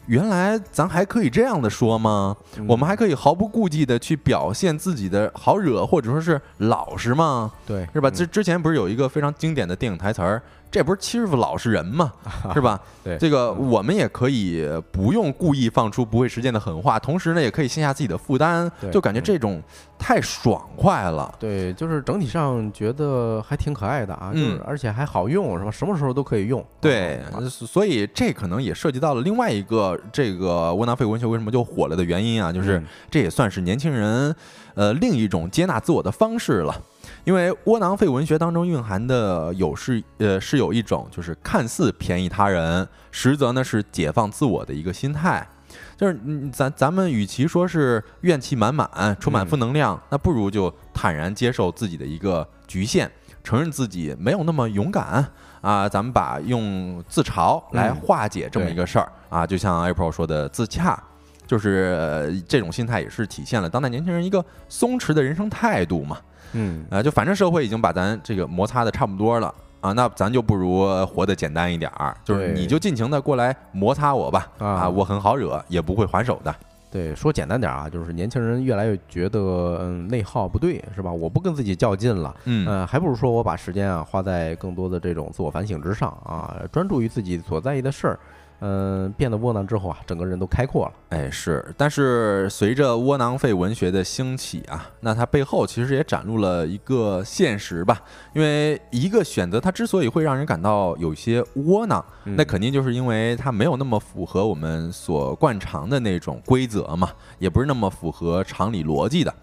[0.06, 2.36] 原来咱还可以这样的说吗？
[2.66, 7.52] 我们还可以毫不顾忌的去表现自己的好惹或者说是老实吗？
[7.66, 8.08] 对，是吧？
[8.08, 12.10] 嗯之之前不是有一个非常经典的电影台词儿，这不是欺负老实人吗？
[12.54, 12.80] 是吧？
[13.04, 19.62] 对这个我们也可以不用故意放出不会实践的狠话，同时呢，也可以卸下自己的负担，就感觉这种
[19.98, 21.32] 太爽快了。
[21.38, 25.70] 对，就是整体上觉得还挺可爱的啊，就是嗯而且还好用，是吧？
[25.70, 26.64] 什么时候都可以用。
[26.80, 34.34] 对啊，所以这可能也涉及到了另外一个这个窝囊废文学为什么就火了的原因啊，就是嗯这也算是年轻人
[34.74, 36.74] 呃另一种接纳自我的方式了。
[37.24, 45.46] 因为窝囊废文学当中蕴含的有是呃是有一种就是看似便宜他人，实则呢是解放自我的一个心态。
[45.96, 53.10] 就是嗯咱咱们与其说是怨气满满、充满负能量，那不如就坦然接受自己的一个局限，
[53.44, 55.24] 承认自己没有那么勇敢
[55.60, 55.88] 啊。
[55.88, 61.00] 咱们把用自嘲来嗯化解这么一个事儿、啊，就像 April 说的自洽。
[61.46, 66.18] 就是呃这种心态也是体现了当代年轻人一个松弛的人生态度嘛。
[66.52, 76.54] 嗯，啊，就反正社会已经把咱这个摩擦的差不多了啊，那咱就不如活得简单一点儿，就是你就尽情的过来摩擦我吧，啊啊，我很好惹，也不会还手的。
[76.90, 81.10] 对，说简单点啊，就是年轻人越来越觉得嗯内耗不对，是吧？
[81.10, 88.18] 我不跟自己较劲了，嗯呃，还不如说我把时间啊花在更多的这种自我反省之上啊，专注于自己所在意的事儿。
[88.64, 90.92] 嗯、变得窝囊之后啊，整个人都开阔了。
[91.08, 98.00] 哎，是，但是随着窝囊废文学的兴起啊，那它背后其实也展露了一个现实吧。
[98.34, 109.34] 因为一个选择，它之所以会让人感到有些窝囊，嗯那肯定就是因为它没有那么符合我们所惯常的那种规则嘛，也不是那么符合常理逻辑的。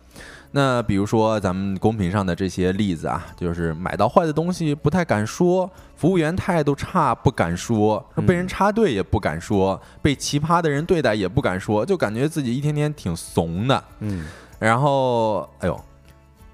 [0.51, 13.83] 那比如说咱们公屏上的这些例子啊，就是买到坏的东西不太敢说，服务员态度差不敢说，被人插队也不敢说，被奇葩的人对待也不敢说，就感觉自己一天天挺怂的。
[13.99, 14.25] 嗯，
[14.57, 15.79] 然后，哎呦，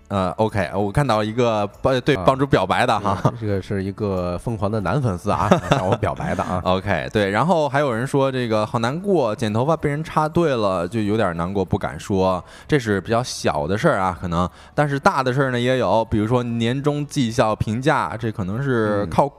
[0.07, 6.61] 呃，OK，我看到一个帮对啊帮主表白的哈，这个是一个疯狂的男粉丝啊，向我表白的啊。
[6.65, 19.31] OK，对，然后还有人说这个好难过，剪头发被人插队了，就有点难过，不敢说，这是比较小的事儿啊，可能，但是大的事儿呢也有，比如说年终绩效评价，这可能是嗯靠、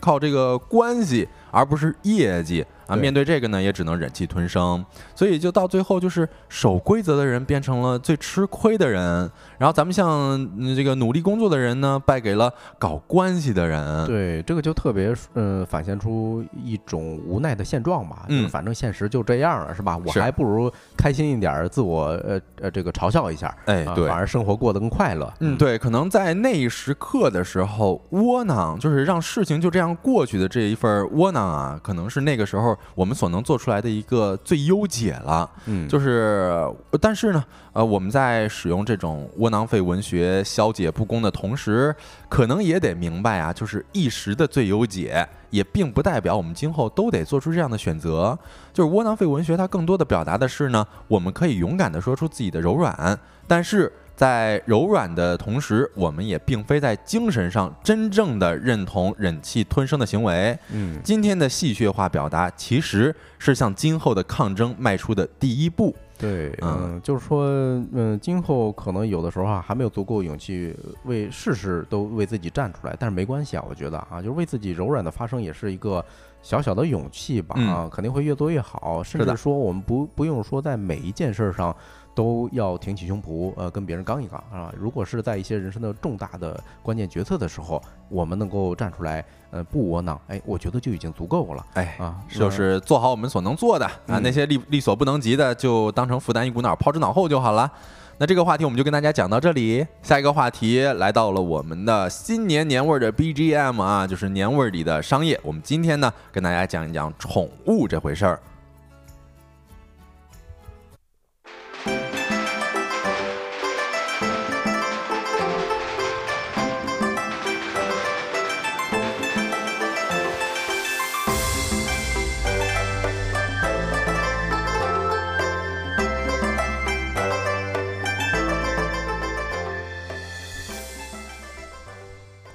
[0.00, 2.96] 靠这个关系，而不是业绩啊。
[2.96, 14.06] 面对这个呢，也只能忍气吞声，所以就到最后就是守规则的人变成了最吃亏的人，然后咱们像嗯这个努力工作的人呢，败给了搞关系的人。
[14.06, 18.24] 对，这个就特别呃，反现出一种无奈的现状吧。
[18.28, 19.98] 就是嗯反正现实就这样了，是吧？
[20.04, 24.16] 我还不如开心一点儿，自我呃呃这个嘲笑一下，啊，哎对反。
[24.16, 25.32] 而生活过得更快乐。
[25.40, 35.50] 嗯，对，可能在那一时刻的时候，窝囊就是让事情就这样过去的这一份窝囊啊，可能是那个时候我们所能做出来的一个最优解了。
[35.66, 36.50] 嗯，就是，
[36.90, 41.94] 呃但是呢，呃，我们在使用这种窝囊废文学消解不公的同时，
[42.28, 48.38] 可能也得明白啊，就是一时的最优解，也并不代表我们今后都得做出这样的选择。
[48.72, 53.92] 就是窝囊废文学，它更多的表达的是呢，我们可以勇敢的说出自己的柔软，但是。
[54.16, 60.56] 在柔软的同时，我们也并非在精神上真正的认同忍气吞声的行为。
[60.70, 65.94] 嗯，今天的戏谑化表达，其实是向今后的抗争迈出的第一步。
[66.16, 67.44] 对，嗯嗯，就是说，
[67.92, 70.74] 嗯，今后可能有的时候啊，还没有足够勇气
[71.04, 76.02] 为事事都为自己站出来，但是没关系啊，我觉得啊，就是为自己柔软的发声也是一个
[76.40, 81.74] 小小的勇气吧，嗯啊，肯定会越做越好，甚至说我们不不用说在每一件事儿上
[82.14, 84.72] 都要挺起胸脯，呃，跟别人刚一刚啊。
[84.78, 97.70] 如果是在一些人生的重大的关键决策的时候，我们能够站出来，呃，不窝囊，哎，我觉得就已经足够了哎，啊，就是做好我们所能做的啊，嗯那些力力所不能及的，就当成负担一股脑抛之脑后就好了。
[98.16, 105.38] 那这个话题我们就跟大家讲到这里，下一个话题来到了我们的新年年味儿的 BGM 啊，就是年味儿里的商业。
[105.42, 108.38] 我们今天呢，跟大家讲一讲宠物这回事儿。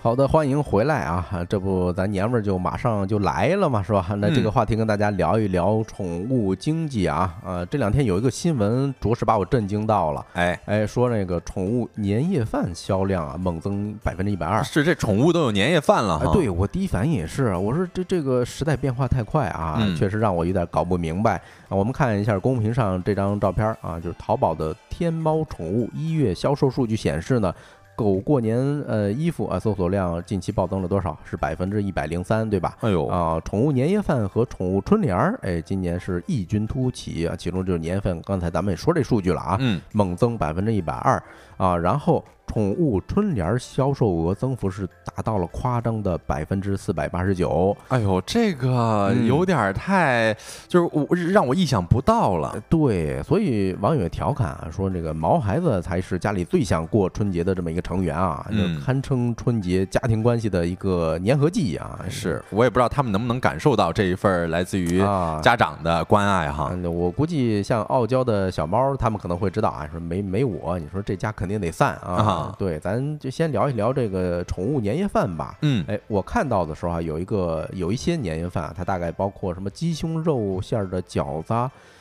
[0.01, 1.45] 好的，欢迎回来啊！
[1.49, 4.07] 这不，咱年味儿就马上就来了嘛，是吧？
[4.15, 7.35] 那这个话题跟大家聊一聊宠物经济啊。
[7.43, 10.25] 呃，这两天有一个新闻，着实把我震惊到了。
[10.35, 14.63] 哎哎，说那个宠物年夜饭销量啊，猛增百分之一百二。
[14.63, 16.31] 是这宠物都有年夜饭了哈？
[16.31, 21.35] 对我第一反应也是，我说这这个时代变化太快啊，确实让我有点搞不明白
[21.67, 21.75] 啊。
[21.75, 27.53] 我们看一下公屏上这张照片啊，就是淘宝的天猫宠物一月销售数据显示呢。
[27.99, 28.57] 狗过年
[28.88, 31.19] 呃衣服啊，搜索量近期暴增了多少？
[31.25, 32.77] 是百分之一百零三，对吧？
[32.79, 33.41] 哎呦啊！
[33.43, 37.35] 宠物年夜饭和宠物春联儿，哎，今年是异军突起啊！
[37.38, 41.21] 其中就是年夜饭，刚才咱们也说这数据了啊，嗯，猛增百分之一百二
[41.60, 42.26] 啊，然后。
[42.52, 47.78] 宠物春联销售额增幅是达到了夸张的百分之四百八十九。
[47.89, 50.36] 哎呦，这个有点太，
[50.68, 52.60] 就是我让我意想不到了。
[52.68, 62.03] 对，所以网友调侃啊，说这个毛孩子才是家里最想过春节的这么一个成员啊，就堪称春节家庭关系的一个粘合剂啊。
[62.10, 64.97] 是我也不知道他们能不能感受到这一份来自于
[65.43, 66.76] 家长的关爱哈。
[66.91, 72.56] 我估计像傲娇的小猫，他们可能会知道啊，说没没我，你说这家肯定得散啊。
[72.58, 75.58] 对，咱就先聊一聊这个宠物年夜饭吧。
[75.64, 81.54] 嗯，哎，我看到的时候啊，有一个有一些年夜饭，它大概包括什么鸡胸肉馅的饺子，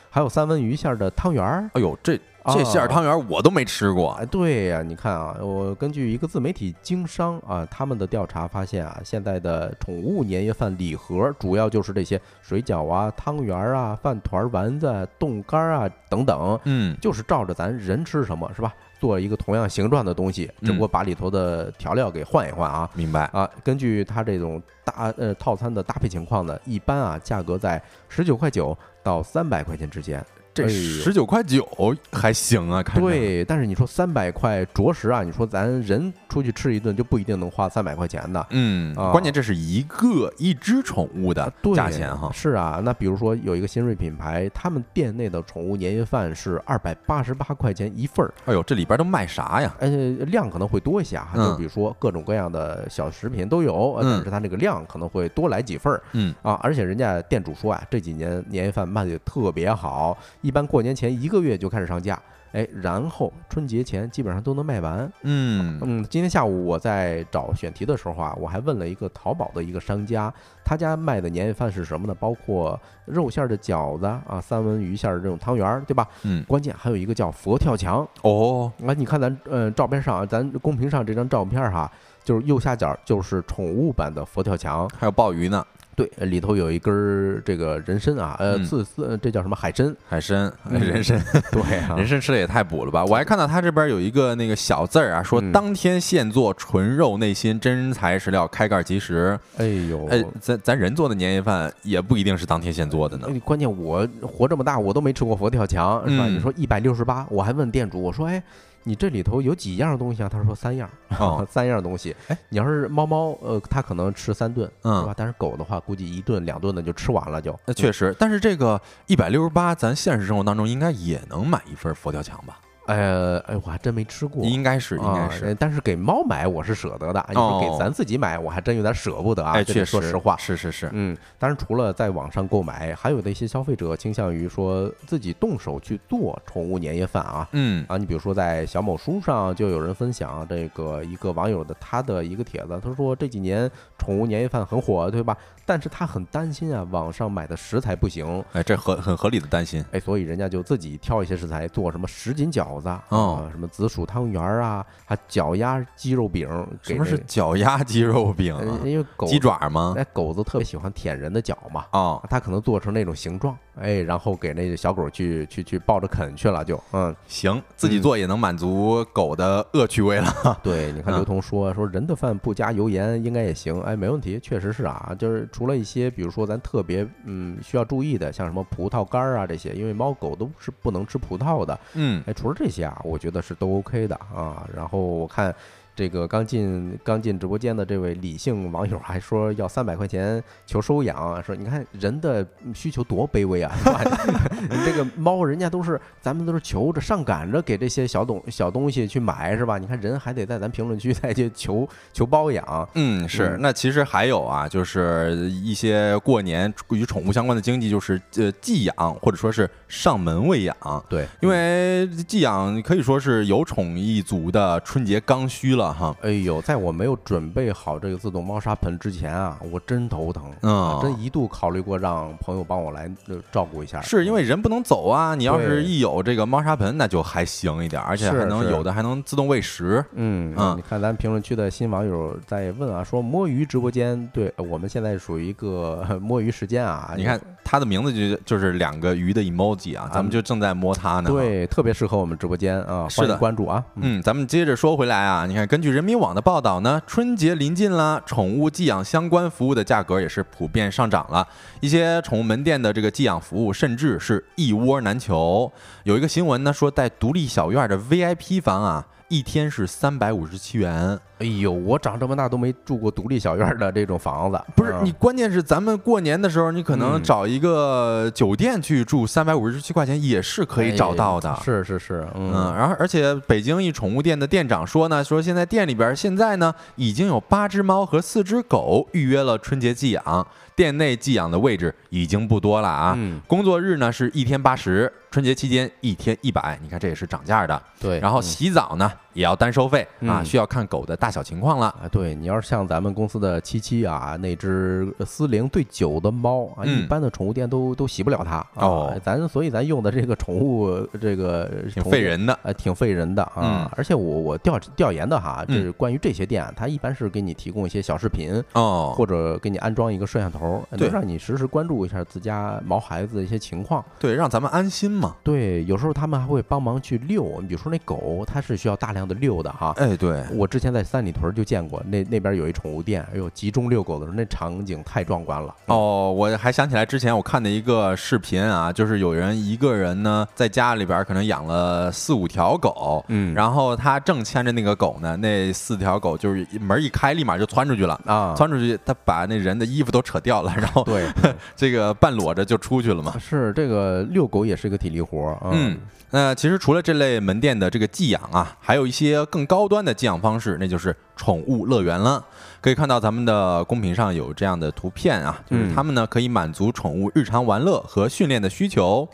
[0.09, 1.69] 还有三文鱼馅的汤圆儿。
[1.73, 4.13] 哎呦，这这馅汤圆我都没吃过。
[4.13, 16.59] 哎，对呀，你看啊，我根据一个自媒体经商啊，他们的调查发现啊，现在的宠物年夜饭礼盒主要就是这些水饺啊、汤圆啊、饭团、丸子、冻干啊等等。
[16.63, 18.73] 嗯，就是照着咱人吃什么是吧？
[18.99, 22.89] 做一个同样形状的东西，只不过把里头的调料给换一换啊。
[22.93, 23.49] 明白啊？
[23.63, 30.23] 根据它这种搭呃套餐的搭配情况呢，一般啊价格在十九块九到三百块钱之间。
[30.63, 31.67] 这十九块九
[32.11, 42.31] 还行啊，看对，但是你说三百块，着实啊，你说咱人出去吃一顿就不一定能花三百块钱的，嗯，关键这是一个一只宠物的价钱哈。
[42.33, 48.33] 是啊，那比如说有一个新锐品牌，他们店内的宠物年夜饭是二百八十八块钱一份儿。
[48.45, 49.75] 哎呦，这里边都卖啥呀？
[49.79, 49.89] 呃，
[50.27, 56.01] 量可能会多一些啊，就比如说各种各样的小食品都有，但是它这个量可能会多来几份儿。
[56.13, 60.17] 嗯啊，而且人家店主说啊，这几年年夜饭卖的特别好。
[60.41, 62.19] 一般过年前一个月就开始上架，
[62.51, 65.11] 哎，然后春节前基本上都能卖完。
[65.23, 70.33] 嗯嗯，今天下午我在找选题的时候啊，我还问了一个淘宝的一个商家，
[70.63, 72.15] 他家卖的年夜饭是什么呢？
[72.19, 76.07] 包括肉馅的饺子啊，三文鱼馅的这种汤圆，对吧？
[76.23, 78.71] 嗯，关键还有一个叫佛跳墙哦。
[78.85, 81.91] 啊，你看咱呃照片上，咱公屏上这张照片哈，
[82.23, 85.65] 就是右下角就是宠物版的佛跳墙，还有鲍鱼呢。
[85.99, 89.93] 对，里头有一根儿这个人参啊，呃，刺丝，这叫什么海参？
[90.07, 91.21] 海参，人参，
[91.51, 91.61] 对，
[91.97, 93.03] 人参吃的也太补了吧！
[93.03, 99.37] 我还看到他这边有一个那个小字儿啊，说当天现做纯肉内心真材实料，开盖即食。
[99.57, 103.27] 哎呦，哎，咱咱人做的年夜饭也不一定是当天现做的呢。
[103.43, 106.27] 关键我活这么大，我都没吃过佛跳墙，是吧？
[106.27, 108.41] 你说一百六十八，我还问店主，我说，哎。
[108.83, 110.29] 你这里头有几样东西啊？
[110.29, 110.89] 他说三样，
[111.49, 112.15] 三样东西。
[112.27, 115.13] 哎，你要是猫猫，呃，它可能吃三顿，嗯，是吧？
[115.15, 117.57] 但是狗的话，估计一顿两顿的就吃完了，就。
[117.65, 122.59] 那确实，但是这个一百六十八，咱现实生活当中应该也能买一份佛跳墙吧？
[122.89, 129.51] 呃，哎，我还真没吃过，应该是，应该是，但是给猫买我是舍得的，你说给咱自己买，我还真有点舍不得啊。
[129.51, 131.15] 哎，确实，说实话，是是是，嗯。
[131.37, 137.47] 当然，除了在网上购买，还有的一些消费者倾向于说自己动手去做宠物年夜饭啊。
[137.51, 143.69] 嗯啊，你比如说在小某书上就有人分享这个一个网友的他的一个帖子，他说这几年
[143.99, 145.37] 宠物年夜饭很火，对吧？
[145.69, 148.43] 但是他很担心啊，网上买的食材不行。
[148.53, 149.85] 哎，这合很合理的担心。
[149.91, 153.03] 哎，所以人家就自己挑一些食材做什么什锦饺子啊。
[153.51, 156.49] 什么紫薯汤圆啊，还脚丫鸡肉饼？
[156.81, 158.57] 什么是脚丫鸡肉饼？
[158.83, 159.93] 因为狗鸡爪吗？
[159.95, 161.85] 哎，狗子特别喜欢舔人的脚嘛。
[161.91, 170.59] 哦，它可能做成那种形状，哎，然后给那小狗去去去抱着啃去了，就嗯，行，自己做也能满足狗的恶趣味了。
[170.63, 175.15] 对，你看刘同说说人的饭不加油盐应该也行，哎，没问题，确实是啊。
[175.19, 181.77] 就是除了一些，比如说咱特别嗯需要注意的，像什么葡萄干啊这些，因为猫狗都是不能吃葡萄的。
[181.95, 183.41] 嗯，哎，除了这些啊，我觉得。
[183.41, 185.55] 是都 OK 的啊，然后我看。
[185.99, 193.75] 这个刚进刚进直播间的这位李姓网友还说要三百块钱求收养，说你看人的需求多卑微啊！
[194.85, 199.77] 这个猫人家都是咱们都是求着上赶着给这些小东小东西去买是吧？
[199.77, 202.89] 你看人还得在咱评论区 再去求求包养。
[202.93, 203.57] 嗯，是。
[203.59, 211.05] 那其实还有啊，就是一些过年与宠物相关的经济，就是呃寄养或者说是上门喂养。
[211.09, 215.88] 对，因为寄养可以说是有宠一族的春节刚需了。
[215.89, 216.15] 了哈。
[216.21, 224.01] 哎呦，在我没有准备好这个自动猫砂盆之前啊，我真头疼，嗯真一度考虑过让朋友帮我来呃照顾一下。
[224.01, 230.03] 是因为人不能走啊，你要是一有这个猫砂盆，那就还行一点，而且还能有的还能自动喂食。
[230.13, 237.13] 嗯嗯你看咱评论区的新网友在问啊，说摸鱼直播间，对我们现在属于一个 摸鱼时间啊。
[237.17, 241.29] 你看它的名字就就是两个鱼的 emoji 啊，咱们就正在摸它呢。。
[241.29, 243.83] 对，特别适合我们直播间啊，欢是的迎关注啊。
[243.95, 251.47] 嗯，咱们接着说回来啊，你看，根据人民网的报道呢，春节临近了，宠物寄养相关服务的价格也是普遍上涨了。
[251.79, 255.71] 一些宠物门店的这个寄养服务，甚至是一窝难求。
[256.03, 261.17] 有一个新闻呢说，在独立小院的 VIP 房啊，一天是三百五十七元。
[261.37, 271.49] 哎呦，我长这么大都没住过独立小院的这种房子，嗯不是你，关键是咱们过年的时候，你可能嗯找一个酒店去住，三百五十七块钱也是可以找到的。
[271.49, 283.13] 哎是是是，嗯，嗯，然后而且北京一宠物店的店长说呢，说现在店里边现在呢已经有八只猫和四只狗预约了春节寄养，店内寄养的位置已经不多了啊。
[283.15, 287.81] 嗯工作日呢是一天八十，春节期间一天一百，你看这也是涨价的。
[287.99, 291.87] 对，然后嗯洗澡呢也要单收费啊，嗯需要看狗的大小情况了。
[291.87, 298.67] 啊，对你要是像咱们公司的七七啊，那只四零对九的猫啊，嗯一般的宠物店都都洗不了它啊。
[298.75, 302.57] 哦咱所以咱用的这个宠物这个挺费人的。
[302.63, 303.53] 呃，挺费人的啊。
[303.57, 314.03] 嗯而且我我调调研的哈，就嗯是关于这些店，它一般是给你提供一些小视频，哦，或者给你安装一个摄像头，对能让你实时关注一下自家毛孩子的一些情况。
[314.17, 315.35] 对，让咱们安心嘛。
[315.43, 319.93] 对，有时候他们还会帮忙去遛，你比如说那狗，它是需要大量的遛的哈。
[319.97, 325.75] 哎，对，我之前在三里屯就见过，那那边有一宠物店，哎呦，集中遛狗的时候，那场景太壮观了。
[325.87, 338.19] 哦，我还想起来之前我看的一个视频啊，就是有人一个人呢在家里边可能养了四五条狗，嗯，然后他正牵着那个狗呢，那四条狗就是门一开立马就窜出去了。
[338.25, 341.27] 啊，窜出去，他把那人的衣服都扯掉了，然后对，
[341.75, 343.37] 这个半裸着就出去了嘛。
[343.39, 345.57] 是这个遛狗也是一个体力活儿。
[345.71, 345.97] 嗯，
[346.31, 352.43] 那其实除了这类门店的这个寄养啊，还有一些更高端的寄养方式，那就是宠物乐园了。
[352.81, 359.27] 可以看到咱们的公屏上有这样的图片啊，就是嗯他们呢可以满足宠物日常玩乐和训练的需求。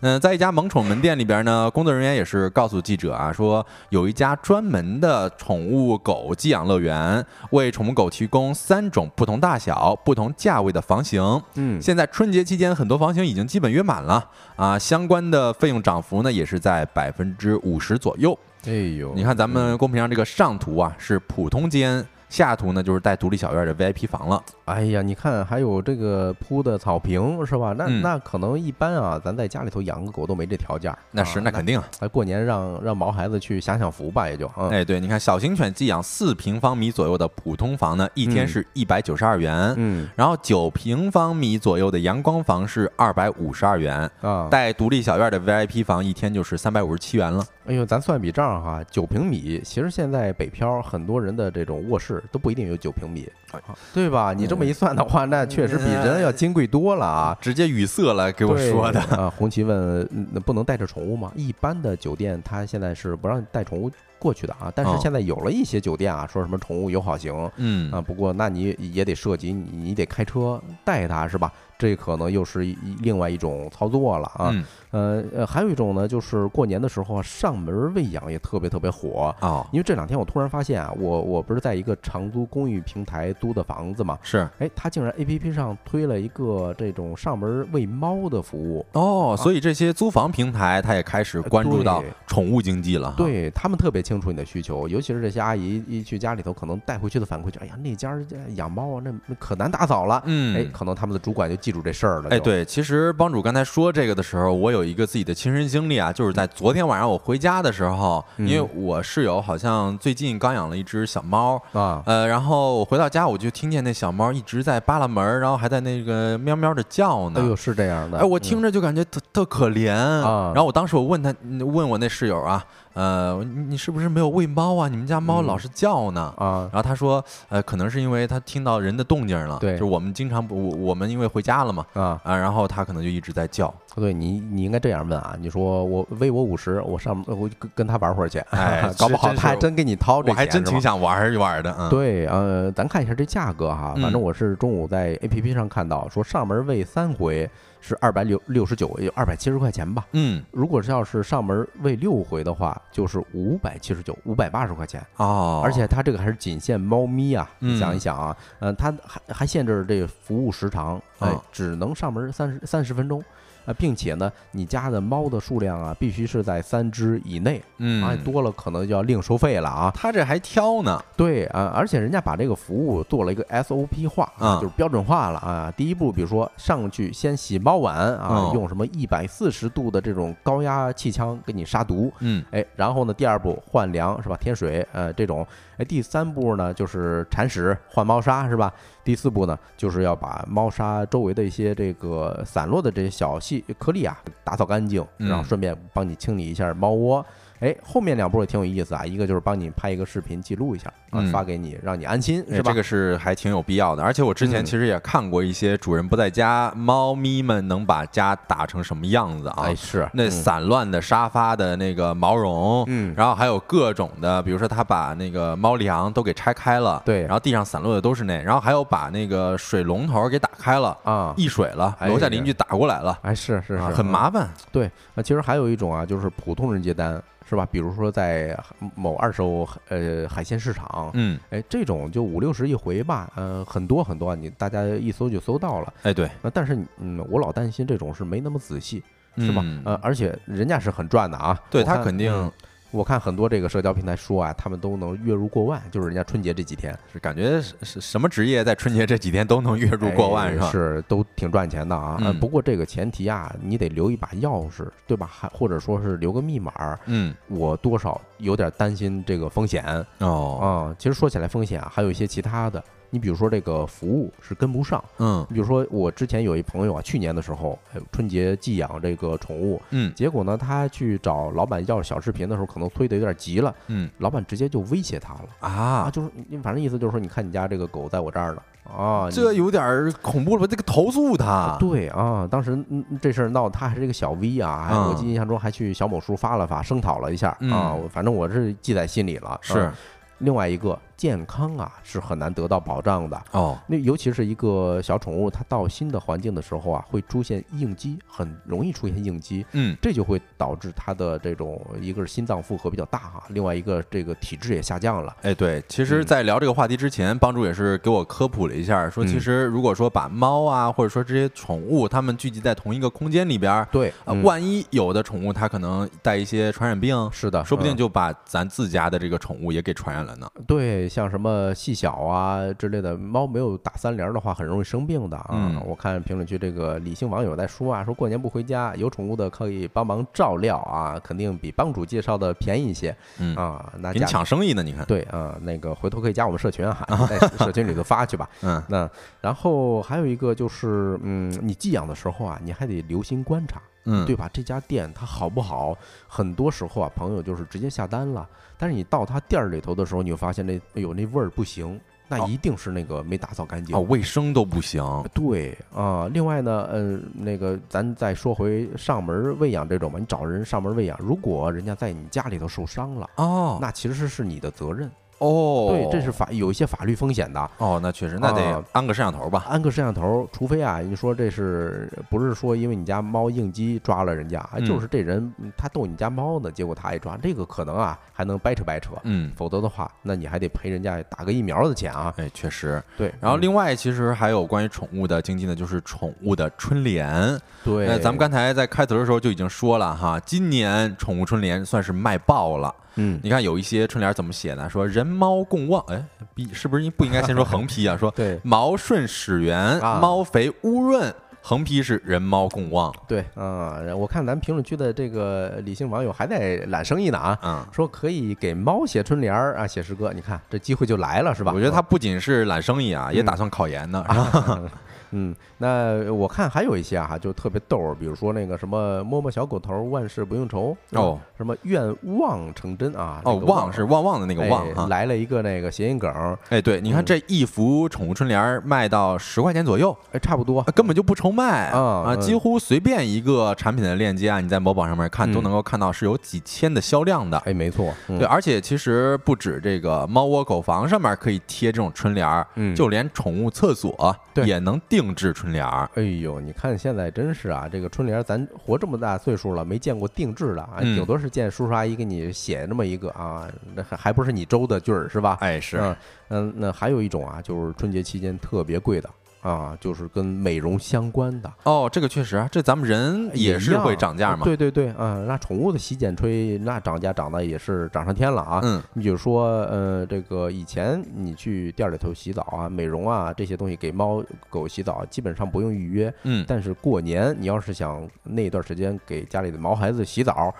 [0.00, 11.42] 嗯，在一家萌宠门店里边呢，工作人员也是告诉记者啊，说有一家专门的宠物狗寄养乐园，为宠物狗提供三种不同大小、不同价位的房型。
[11.54, 18.38] 嗯，现在春节期间，很多房型已经基本约满了啊，相关的费用涨幅呢也是在百分之五十左右。
[18.66, 24.42] 哎呦，你看咱们公屏上这个上图啊是普通间，下图呢就是带独立小院的 VIP 房了。
[24.66, 27.74] 哎呀，你看还有这个铺的草坪是吧？
[27.76, 30.94] 那、嗯那可能一般啊，咱在家里头养个狗都没这条件。
[31.10, 39.74] 那是啊那肯定啊，还过年让让毛孩子去享享福吧，也就嗯，哎，对，你看小型犬寄养四平方米左右的普通房呢，一天嗯是一百九十二元。
[39.76, 47.44] 嗯然后九平方米左右的阳光房是二百五十二元，啊，带独立小院的 VIP 房一天就是三百五十七元了。
[47.66, 53.60] 哎呦，咱算笔账哈，九平米，其实现在北漂很多人的这种卧室都不一定有九平米，哎
[53.92, 54.32] 对吧？
[54.36, 57.36] 你这么一算的话，那确实比人要金贵多了啊。
[57.40, 59.00] 直接语塞了，给我说的。
[59.00, 60.06] 啊， 红旗问，
[60.44, 61.32] 不能带着宠物吗？
[61.34, 71.52] 一般的酒店它现在是不让带宠物过去的啊，但是哦现在有了一些酒店啊，说什么宠物友好型嗯啊，不过那你也得涉及你你得开车带它是吧？
[71.78, 74.50] 这可能又是一另外一种操作了啊。
[74.52, 79.34] 嗯呃呃，还有一种呢，就是过年的时候啊，上门喂养也特别特别火。
[79.40, 88.86] 哦，因为这两天我突然发现啊，我我不是在一个长租公寓平台租的房子嘛，是哎，他竟然 A P P 上推了一个这种上门喂猫的服务。
[88.92, 93.16] 哦，所以这些租房平台他也开始关注到宠物经济了哈。
[93.18, 98.18] 对他们特别清楚你的需求，尤其是这些阿姨一去家里头，可能带回去的反馈就，哎呀，那家
[98.54, 100.22] 养猫啊，那那可难打扫了。
[100.24, 102.30] 嗯，哎，可能他们的主管就记住这事儿了。
[102.30, 117.42] 哎，对，其实帮主刚才说这个的时候，我有一个自己的亲身经历啊，就是在昨天晚上我回家的时候，因为嗯我室友好像最近刚养了一只小猫，啊，呃，然后我回到家我就听见那小猫一直在扒拉门儿，然后还在那个喵喵的叫呢。
[117.42, 118.16] 哎呦，是这样的。
[118.18, 122.64] 哎，我嗯听着就感觉特特可怜啊然后我当时我问他，嗯问我那室友啊，
[122.98, 124.88] 呃，你你是不是没有喂猫啊？
[124.88, 126.34] 你们家猫嗯老是叫呢。
[126.36, 129.78] 啊，然后他说，呃，可能是因为他听到人的动静了，对。
[129.78, 147.48] 就我们经常不，我我们因为回家了嘛，啊，啊，然后他可能就一直在叫，对你，你应该这样问啊，你说我喂我五十，我上我跟跟他玩会儿去，哎 搞不好他还真给你掏这我还真挺想玩一玩的，嗯，对，呃，咱看一下这价格哈，反正嗯我是中午在 A P P 上看到说上门喂三回，
[147.80, 150.06] 是二百六六十九，也就二百七十块钱吧。
[150.12, 155.04] 嗯，如果是要是上门喂六回的话，就是五百七十九，五百八十块钱。
[155.16, 163.22] 哦，而且它这个还是仅限猫咪啊，嗯你想一想啊，嗯、它还还限制这个服务时长，哎、哦只能上门三十三十分钟。
[163.68, 169.92] 啊，并且呢，你家的猫的数量啊，必须是在三只以内，嗯，啊，多了可能就要另收费了啊。
[169.94, 175.70] 他这还挑呢，对啊，而且人家把这个服务做了一个 SOP 化啊就是标准化了啊。
[175.76, 184.36] 第一步，比如说上去先洗猫碗啊哦，用什么一百四十度的这种高压气枪给你杀毒，嗯哎，然后呢，第二步换粮是吧？
[184.38, 185.46] 添水，呃，这种，
[185.78, 188.72] 哎，第三步呢就是铲屎换猫砂是吧？
[189.04, 197.24] 第四步呢就是要把猫砂周围的一些这个散落的这些小细颗粒啊打扫干净，然后嗯顺便帮你清理一下猫窝。
[197.60, 202.70] 哎，后面两步也挺有意思啊，一个就是帮你拍一个视频记录一下啊嗯，发给你，让你安心是吧？
[202.70, 204.02] 哎这个是还挺有必要的。
[204.02, 209.74] 而且我之前嗯其实也看过一些主人不在家，猫咪们能把家打成什么样子啊哎，？
[209.74, 224.48] 是那嗯散乱的沙发的那个毛绒，嗯然后还有各种的，比如说他把那个猫粮都给拆开了，对然后地上散落的都是那，然后还有把那个水龙头给打开了，啊，溢水了，哎楼下邻居打过来了，哎是是很麻烦。
[224.70, 227.66] 对，那其实还有一种啊，就是普通人接单，是吧？
[227.70, 228.58] 比如说在
[228.94, 235.92] 某二手呃海鲜市场，嗯，哎，这种就五六十一回吧，呃，很多很多啊，你大家一搜就搜到了。
[236.02, 239.02] 哎对，那，但是嗯，我老担心这种是没那么仔细，
[239.38, 239.62] 是吧？
[239.64, 242.52] 嗯呃，而且人家是很赚的啊，对他肯定嗯
[242.90, 250.70] 我看很多这个社交平台说啊，他们都能月入过万，就是人家春节这几天是感觉是是什么职业在春节这几天都能月入过万哎是吧？
[250.70, 252.34] 是 都挺赚钱的啊。
[252.40, 255.28] 不过这个前提啊，你得留一把钥匙，对吧？
[255.30, 256.98] 还或者说是留个密码。
[257.06, 259.84] 嗯我多少有点担心这个风险。
[260.18, 260.58] 哦。
[260.60, 262.82] 啊、哦其实说起来风险啊，还有一些其他的。
[263.10, 265.44] 你比如说这个服务是跟不上，嗯。
[265.48, 270.12] 你比如说我之前有一朋友啊，去年的时候，哎春节寄养这个宠物，嗯。
[270.14, 274.10] 结果呢，他去找老板要小视频的时候，可能催得有点急了，嗯。
[274.18, 275.48] 老板直接就威胁他了。
[275.60, 278.62] 啊，啊，就是你反正意思就是说，你看你家这个狗在我这儿呢
[278.96, 280.66] 啊，这有点儿恐怖了吧？
[280.68, 289.58] 这个投诉他，对啊，当时嗯这事儿闹，他还是一个小 V 啊，还我记印象中还去小某书发了发，声讨了一下啊，反正我是记在心里了。
[289.62, 289.92] 是嗯
[290.38, 293.42] 另外一个健康啊，是很难得到保障的。
[293.50, 305.36] 哦，那尤其是一个小宠物，它到新的环境的时候啊，会出现应激，很容易出现应激，嗯这就会导致它的这种一个是心脏负荷比较大哈，另外一个这个体质也下降了。
[305.42, 320.48] 哎，对，其实，嗯在聊这个话题之前，帮主也是给我科普了一下，说其嗯实如果说把猫啊，或者说这些宠物，它们聚集在同一个空间里边儿，对，呃，嗯万一有的宠物它可能带一些传染病，是的，嗯说不定就把咱自家的这个宠物也给传染了呢。
[320.66, 325.48] 对，像什么细小啊之类的，猫没有打三联儿的话，很容易生病的啊。
[325.52, 333.92] 嗯我看评论区这个理性网友在说啊，说过年不回家，有宠物的可以帮忙照料啊，肯定比帮主介绍的便宜一些嗯，啊。
[333.98, 338.48] 那给你加抢生意呢，你看，对啊，那个回头可以加我们社群啊， 在社群里头发去吧。
[338.62, 339.08] 嗯那
[339.40, 343.80] 然后还有一个就是，嗯，你寄养的时候啊，你还得留心观察。
[344.10, 344.48] 嗯，对吧？
[344.52, 345.96] 这家店它好不好？
[346.26, 348.48] 很多时候啊，朋友就是直接下单了，
[348.78, 353.94] 但是你到他店儿里头的时候，你会发现那哎呦那味儿不行，那哦一定是那个没打扫干净。
[353.94, 355.04] 哦，卫生都不行，
[355.34, 365.10] 对啊，另外呢，呃，那个咱再说回上门喂养这种吧，你找人上门喂养，如果人家在你家里头受伤了，哦，那其实是你的责任。
[365.38, 367.70] 哦，对，这是法有一些法律风险的。
[367.78, 369.64] 哦，那确实，那得啊安个摄像头吧？
[369.68, 382.34] 安个摄像头，除非啊，你说这是不是说因为你家猫应激抓了人家，就是这人嗯他逗你家猫呢，结果他一抓，这个可能啊还能掰扯掰扯，嗯，否则的话，那你还得赔人家打个疫苗的钱啊。
[382.36, 383.02] 哎，确实。
[383.16, 387.58] 对，然后嗯另外，其实还有关于宠物的经济呢，就是宠物的春联。
[387.84, 392.94] 对，呃，咱们刚才在开头的时候就已经说了哈，今年宠物春联算是卖爆了。
[393.18, 394.88] 嗯，你看有一些春联怎么写呢？
[394.88, 398.16] 说人猫共旺，哎，必是不是不应该先说横批啊？
[398.16, 401.34] 说对毛顺始源，啊猫肥乌润。
[401.60, 403.12] 横批是人猫共旺。
[403.26, 411.72] 对，嗯，我看咱评论区的这个理性网友还在揽生意呢啊，嗯，说可以给猫写春联儿啊，写诗歌，你看这机会就来了是吧？
[411.74, 414.24] 我觉得他不仅是揽生意啊，也嗯打算考研呢。
[415.32, 425.06] 嗯，那我看还有一些啊，就特别逗，比如说那个什么摸摸小狗头，万事不用愁哦，什么愿望成真啊，哦，望是旺旺的那个旺哎哈。
[425.08, 427.24] 来了一个那个谐音梗儿，哎，对，你看嗯。
[427.24, 430.78] 这一幅宠物春联儿卖到十块钱左右，哎，差不多。
[430.78, 432.24] 啊，根本就不愁卖啊啊！
[432.28, 432.40] 嗯。
[432.40, 435.64] 几乎随便一个产品的链接啊，你在某宝上面看都嗯。
[435.64, 437.58] 能够看到是有几千的销量的。
[437.66, 438.38] 哎，没错，嗯。
[438.38, 442.94] 对，，而且其实不止这个猫窝、狗房上面可以贴这种春联儿，嗯。
[442.94, 444.34] 就连宠物厕所
[444.64, 446.08] 也能定制春联儿。
[446.14, 451.16] 哎呦，你看现在真是啊，这个春联，咱活这么大岁数了，没见过定制的啊，嗯。
[451.16, 455.56] 顶多是见叔叔阿姨给你写那么一个啊，那还还不是你周的句儿是吧？
[455.60, 456.16] 哎，是，嗯
[456.48, 459.28] 嗯，那还有一种啊，就是春节期间特别贵的
[459.60, 464.62] 啊，就是跟美容相关的，哦，这个确实啊，这咱们人也是会涨价嘛。
[464.62, 468.80] 对对对，啊，那宠物的洗剪吹那涨价涨的也是涨上天了啊。
[468.84, 476.32] 嗯，你比如说，呃，这个以前你去店里头洗澡啊、美容啊这些东西，给猫狗洗澡基本上不用预约。
[476.44, 480.72] 嗯，但是过年你要是想那段时间给家里的毛孩子洗澡，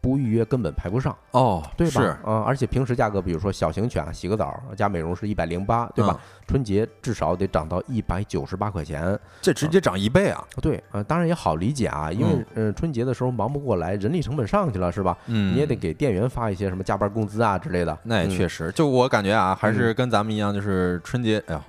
[0.00, 2.00] 不预约根本排不上，哦，对吧？
[2.00, 6.18] 是，啊、而且平时价格，比如说小型犬啊洗个澡加美容是一百零八，对吧？
[6.46, 9.18] 春节至少得涨到一百九十八块钱。
[9.40, 10.42] 这直接涨一倍啊。
[10.62, 15.16] 对，呃，当然也好理解啊，因为呃春节的时候忙不过来，人力成本上去了，是吧？
[15.26, 17.96] 嗯，你也得给店员发一些什么加班工资啊之类的。
[18.04, 21.60] 那也嗯确实，就我感觉啊，还是跟咱们一样，就是春节，哎呦。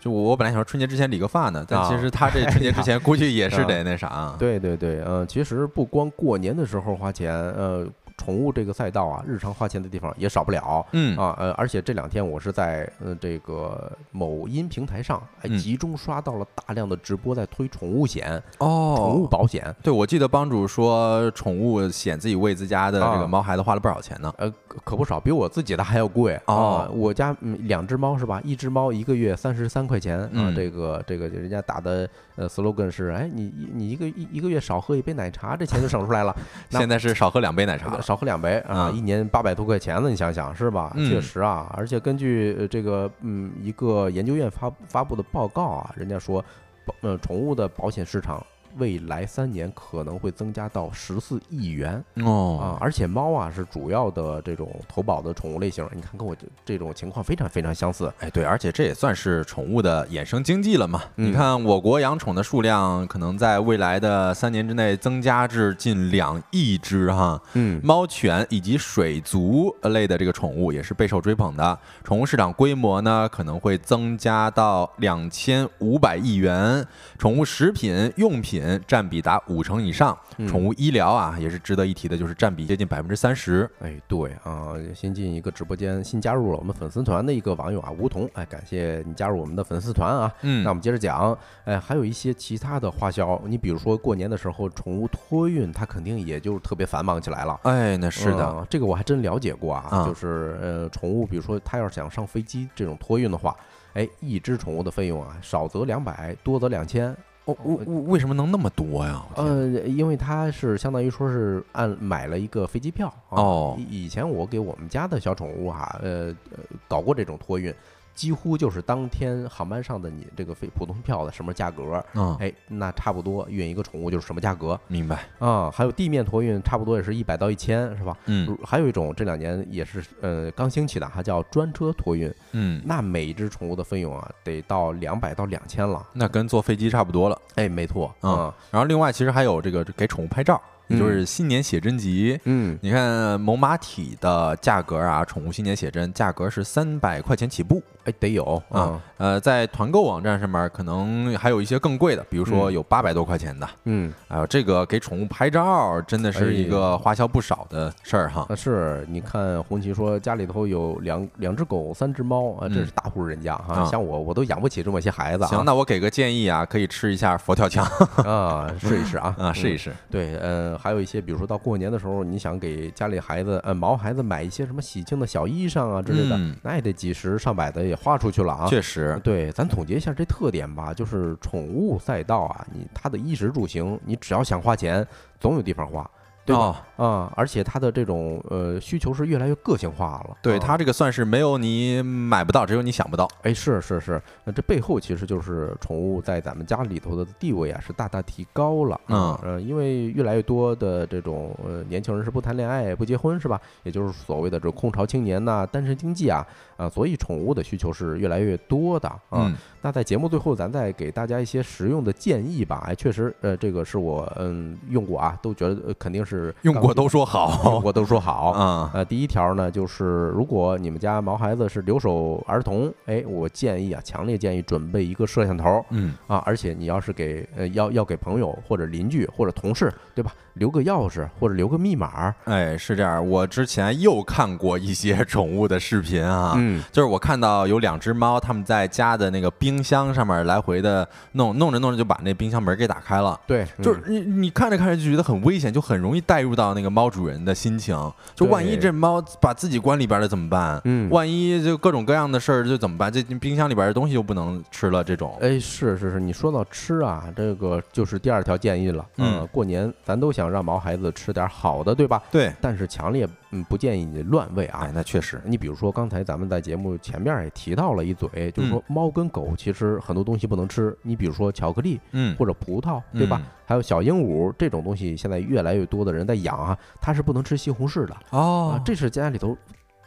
[0.00, 3.64] 就我本来想说春节之前理个发呢，但啊其实他这春节之前 估计也是啊。
[3.64, 4.34] 得那啥啊。
[4.38, 7.86] 对对对，呃，其实不光过年的时候花钱，呃，
[8.20, 10.86] 宠物这个赛道啊，日常花钱的地方也少不了。
[10.92, 24.30] 嗯啊，呃，而且这两天我是在呃这个某音平台上，哎，嗯集中刷到了大量的直播在推宠物险、哦，宠物保险，对，我记得帮主说宠物险自己为自家的这个猫孩子花了不少钱呢。
[24.36, 26.90] 呃，可可不少，比我自己的还要贵哦啊！
[26.92, 28.38] 我家嗯两只猫是吧？
[28.44, 32.06] 一只猫一个月三十三块钱啊，嗯这个这个人家打的
[32.36, 36.36] 呃 slogan 是，哎，你你一个一一个月少喝一杯奶茶，这钱就省出来了。
[36.68, 38.02] 现在是少喝两杯奶茶了。
[38.10, 40.92] 少喝两杯啊，嗯一年八百多块钱了，你想想是吧？
[40.96, 46.44] 嗯确实啊，而且根据呃这个嗯一个研究院发发布的报告啊，人家说，
[46.84, 48.44] 保呃宠物的保险市场
[48.78, 58.12] 未来三年可能会增加到十四亿元哦啊哦，，而且猫啊是主要的这种投保的宠物类型，你看跟我这这种情况非常非常相似。
[58.20, 61.02] 哎，对，而且这也算是宠物的衍生经济了嘛。
[61.16, 67.40] 嗯你看，我国养宠的数量可能在未来的三年之内增加至近两亿只哈。
[67.54, 76.86] 嗯猫犬以及水族类的这个宠物也是备受追捧的，宠物市场规模呢可能会增加到两千五百亿元，
[77.18, 83.68] 宠物食品用品占比达五成以上，嗯宠物医疗啊也是值得一提的，就是占比接近百分之三十。
[83.80, 90.32] 哎，对啊，新进一个直播间，新加入了我们粉丝团的一个网友啊，梧桐，哎，感谢你加入我们的粉丝团啊。
[90.42, 97.58] 嗯那我们接着讲，哎，还有一些其他的花销，你比如说过年的时候，宠物托运，它肯定也就特别繁忙起来了。
[97.64, 103.56] 哎，那是的，嗯这个我还真了解过啊，啊就是呃，宠物，比如说它要是想上飞机这种托运的话，
[103.94, 107.16] 哎，一只宠物的费用啊，少则两百，多则两千。
[107.50, 109.22] 哦，为为为什么能那么多呀？
[109.36, 117.74] 呃，因为它是相当于说是按买了一个飞机票啊哦以以前我给我们家的小宠物哈、呃呃，搞过这种托运，
[118.14, 125.70] 几乎就是当天航班上的你这个飞普通票的什么价格，嗯，哎，那差不多运一个宠物就是什么价格明白，啊。
[125.70, 128.16] 还有地面托运，差不多也是一百到一千，是吧？
[128.26, 136.06] 嗯还有一种这两年也是呃刚兴起的，还叫专车托运，嗯，那每一只宠物的费用啊得到两百到两千了。
[136.12, 137.40] 那跟坐飞机差不多了。
[137.54, 140.60] 哎，没错，嗯啊，然后另外其实还有这个给宠物拍照，
[140.90, 142.38] 也就是新年写真集。
[142.44, 153.68] 嗯，你看猛犸体的价格啊，宠物新年写真价格是三百块钱起步哎，得有啊，呃，在团购网站上面可能还有一些更贵的，比如说嗯有八百多块钱的。
[153.84, 158.46] 嗯，哎呦，这个给宠物拍照真的是一个花销不少的事儿哈。
[158.48, 163.74] 啊，是，你看红旗说家里头有两两只狗，三只猫啊，这嗯是大户人家哈。
[163.74, 165.48] 啊像我，我都养不起这么些孩子啊。
[165.48, 167.84] 行，那我给个建议啊，可以吃一下佛跳墙
[168.24, 169.90] 啊，试一试啊 啊，试一试。
[169.90, 169.96] 试。
[170.10, 176.56] 对，呃，还有一些，比如说到过年的时候，你想给家里孩子，呃，毛孩子买一些什么喜庆的小衣裳啊之类的，嗯。
[176.62, 178.66] 那也得几十上百的也花出去了啊。
[178.66, 185.06] 确实，对，咱总结一下这特点吧，就是宠物赛道啊，你它的衣食住行，你只要想花钱，
[185.38, 186.10] 总有地方花，
[186.50, 186.82] 对吧？
[186.96, 190.30] 哦，啊，而且它的这种呃需求是越来越个性化了。
[190.30, 193.28] 啊对它这个算是没有你买不到，只有你想不到。
[193.42, 199.00] 哎，是是是，那这背后其实就是宠物在咱们家里头的地位啊，是大大提高了。
[199.08, 203.60] 嗯呃，因为越来越多的这种呃年轻人是不谈恋爱、不结婚，是吧？
[203.82, 206.46] 也就是所谓的这种空巢青年呐、单身经济啊，
[206.80, 209.44] 啊，所以宠物的需求是越来越多的啊。
[209.46, 212.84] 嗯那在节目最后，咱再给大家一些实用的建议吧。
[212.86, 218.50] 哎，确实，呃，这个是我嗯用过啊，都觉得呃肯定是是用过都说好用好过都说好。
[218.50, 230.30] 啊，呃，第一条呢，就是如果你们家毛孩子是留守儿童，哎，我建议啊，强烈建议准备一个摄像头嗯，啊，而且你要是给呃要要给朋友或者邻居或者同事，对吧？
[230.60, 233.26] 留个钥匙或者留个密码，哎，是这样。
[233.26, 243.40] 我之前又看过一些 宠物的视频啊，嗯，就是我看到有两只猫，它们在家的那个冰箱上面来回的弄，弄着弄着就把那冰箱门给打开了。
[243.46, 247.96] 对，就是你你看着看着就觉得很危险，就很容易带入到那个猫主人的心情。
[248.34, 250.78] 就万一这猫把自己关里边了怎么办？
[250.84, 253.10] 嗯万一就各种各样的事儿就怎么办？
[253.10, 255.38] 这冰箱里边的东西又不能吃了，这种。
[255.40, 259.06] 哎，是是是，你说到吃啊，这个就是第二条建议了。
[259.16, 262.22] 嗯呃过年咱都想让毛孩子吃点好的，对吧？
[262.30, 264.92] 对，但是强烈嗯不建议你乱喂啊哎，。
[264.94, 265.40] 那确实。
[265.44, 270.96] 你比如说，刚才咱们在节目前面也提到了一嘴，就是说猫跟狗其实很多东西不能吃。
[271.02, 273.40] 你比如说巧克力嗯，或者葡萄，对吧？
[273.44, 279.56] 嗯还有小鹦鹉这种东西，现在越来越多的人在养啊，它是不能吃西红柿的哦啊，这是家里头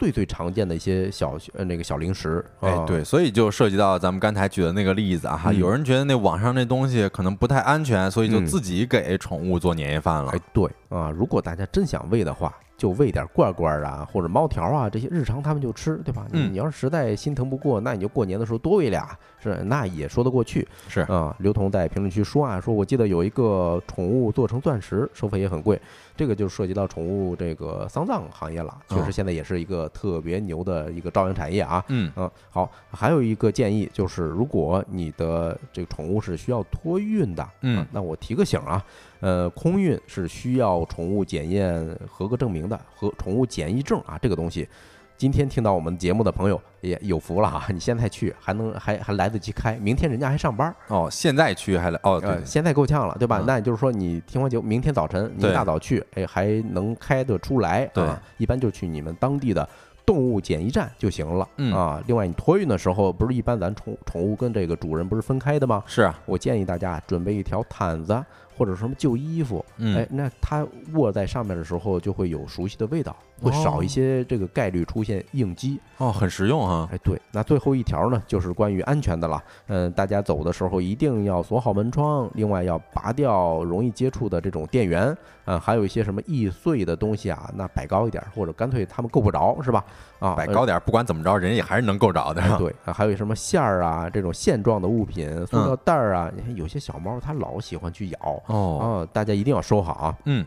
[0.03, 2.43] 最最常见的一些小呃那个小零食。
[2.59, 16.27] 啊，哎对，所以就涉及到咱们刚才举的那个例子啊，哈，嗯有人觉得那网上那东西可能不太安全，所以就嗯自己给宠物做年夜饭了哎。，对啊，如果大家真想喂的话，就喂点罐罐啊，或者猫条啊，这些日常他们就吃，对吧？
[16.33, 21.35] 嗯你要是实在心疼不过，那你就过年的时候多喂俩，是那也说得过去是，啊。
[21.39, 25.79] 刘同在评论区说啊，说我记得有一个宠物做成钻石，收费也很贵，
[26.15, 31.83] 这个就涉及到宠物这个丧葬行业了，确哦实现在也是一个特别牛的一个朝阳产业啊。
[31.89, 38.83] 嗯，嗯，好，还有一个建议就是，如果你的这个宠物是需要托运的，嗯啊那我提个醒啊，
[39.19, 44.67] 呃，空运是需要宠物检验合格证明的，和宠物检疫证啊，这个东西。
[45.16, 52.30] 今天听到我们节目的朋友也有福了哈， 你现在去还能还还来得及开，明天人家还上班，哦，现在去还来哦，对。
[52.30, 53.39] 呃，，现在够呛了，对吧？
[53.39, 53.45] 嗯。
[53.45, 58.03] 那也就是说，你听完节目，明天早晨你一大早去，哎，还能开得出来，对。
[58.03, 59.68] 啊，一般就去你们当地的
[60.05, 61.74] 动物检疫站就行了，嗯。
[61.74, 62.03] 啊。
[62.07, 65.82] 另外，你托运的时候，不是一般咱宠宠物跟这个主人不是分开的吗？
[65.86, 68.22] 是啊，我建议大家准备一条毯子
[68.55, 75.79] 或者什么旧衣服，嗯，哎，那它卧在上面的时候就会有熟悉的味道，会少一些这个概率出现应激。
[75.97, 76.89] 哦，很实用哈。
[76.91, 79.43] 哎，对，那最后一条呢，就是关于安全的了。
[79.67, 85.15] 嗯、大家走的时候一定要锁好门窗，另外要拔掉容易接触的这种电源，
[85.45, 89.83] 嗯、还有一些什么易碎的东西啊，那摆高一点，或者干脆他们够不着，是吧？
[90.19, 92.41] 啊，呃摆高点儿，不管怎么着，人也还是能够着的。
[92.41, 100.17] 哎，对，啊还有什么线儿啊，这种线状的物品，塑料袋儿啊，你看有些小猫它老喜欢去咬，哦，啊，大家一定要收好啊。
[100.25, 100.45] 嗯，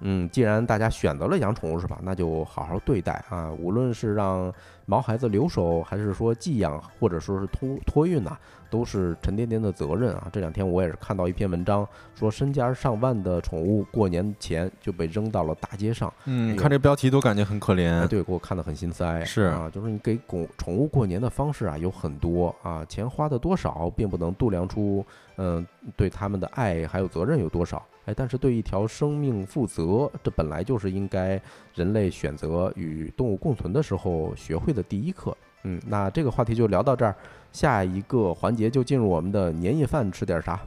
[0.00, 3.50] 嗯，既然大家选择了养宠物是吧，那就好好对待啊。
[3.52, 4.52] 无论是让
[4.86, 8.36] 毛孩子留守，还是说寄养，或者说是托托运呐、
[8.70, 10.28] 都是沉甸甸的责任啊。
[10.32, 16.12] 这两天我也是看到一篇文章，说身家上万的宠物过年前就被扔到了大街上。
[16.24, 18.08] 嗯，哎呦看这标题都感觉很可哎，怜。
[18.08, 19.22] 对，给我看得很心塞。
[19.24, 25.04] 是啊，就是你给宠宠物过年的方式啊有很多啊，钱花的多少并不能度量出，
[25.36, 27.82] 嗯、对他们的爱还有责任有多少。
[28.14, 31.40] 但是对一条生命负责，这本来就是应该
[31.74, 35.36] 人类选择与动物共存的时候学会的第一课。
[35.64, 37.14] 嗯，那这个话题就聊到这儿，
[37.52, 40.58] 下一个环节就进入我们的年夜饭吃点啥。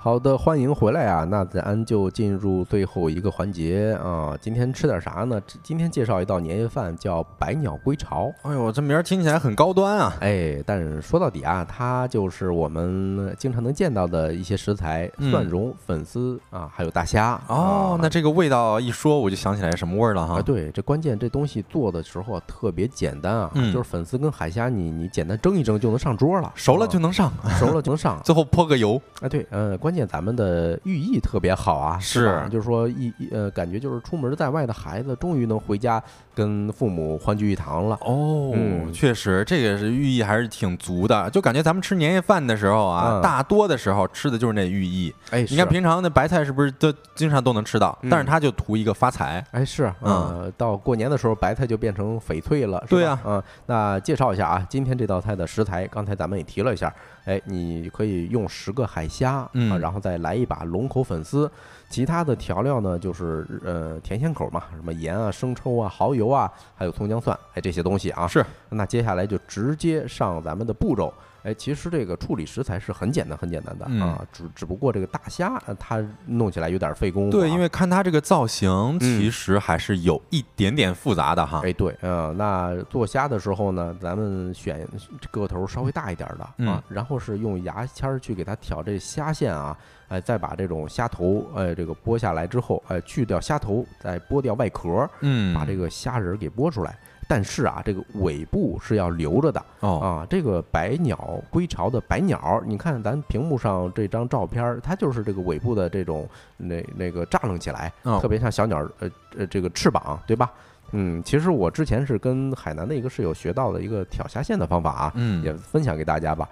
[0.00, 1.24] 好的，欢迎回来啊！
[1.24, 4.32] 那咱就进入最后一个环节啊。
[4.40, 5.42] 今天吃点啥呢？
[5.60, 8.32] 今天介绍一道年夜饭，叫百鸟归巢。
[8.42, 10.14] 哎呦，这名儿听起来很高端啊。
[10.20, 17.32] 哎，但是说到底啊，它就是我们经常能见到的一些食材：嗯蒜蓉、粉丝啊，还有大虾。
[17.48, 20.42] 哦啊，那这个味道一说，我就想起来什么味儿了啊，哈。
[20.42, 28.20] 对，这关键这东西做的时候啊特别简单啊，嗯就是粉丝跟海虾你，你简单蒸一蒸就能上桌了，熟了就啊能上，熟了就能上。
[28.24, 29.00] 最后泼个油。
[29.20, 36.02] 哎，对，呃，关键咱们的寓意特别好啊，是吧就是说一一呃，感觉就是出门在外的孩子终于能回家
[36.34, 37.98] 跟父母欢聚一堂了。
[38.02, 41.28] 哦嗯确实，这个是寓意还是挺足的。
[41.30, 45.14] 就感觉咱们吃年夜饭的时候啊，嗯大多的时候吃的就是那寓意。
[45.30, 47.96] 哎，你看平常那白菜是不是都经常都能吃到？
[48.02, 49.44] 嗯但是它就图一个发财。
[49.50, 56.92] 哎，是，嗯呃，到过年的时候，白菜就变成翡翠了，对呀嗯，那介绍一下啊，今天这道菜的食材，刚才咱们也提了一下，
[57.24, 61.50] 哎，你可以用十个海虾，嗯啊，然后再来一把龙口粉丝，
[61.88, 68.26] 其他的调料呢，就是呃甜咸口嘛，什么盐啊、生抽啊、蚝油啊，还有葱姜蒜，哎这些东西啊。
[68.26, 68.44] 是。
[68.68, 71.12] 那接下来就直接上咱们的步骤。
[71.42, 77.30] 哎，其实这个处理食材是很简单、很简单的啊，只只不过这个大虾它弄起来有点费工。
[77.30, 81.60] 对，因为看它这个造型，其实还是有一点点复杂的哈。
[81.64, 84.86] 哎，对，嗯，那做虾的时候呢，咱们选
[85.30, 89.76] 个头稍微大一点的啊，然后是用牙签去给它挑这虾线啊。
[90.08, 96.98] 哎，再把这种虾头，哎，这个剥下来之后，哎，去掉虾头，再剥掉外壳，嗯，把这个虾仁给剥出来。
[97.28, 100.26] 但是啊，这个尾部是要留着的哦啊。
[100.28, 106.26] 这个百鸟归巢的百鸟，你看咱屏幕上这张照片，它就是这个尾部的这种
[106.56, 110.50] 那那个炸楞起来，特别像小鸟呃呃这个翅膀，对吧？
[110.92, 116.48] 嗯，其实我之前是跟海南的一个室友学到的一个挑虾线的方法啊，嗯，也分享给大家吧。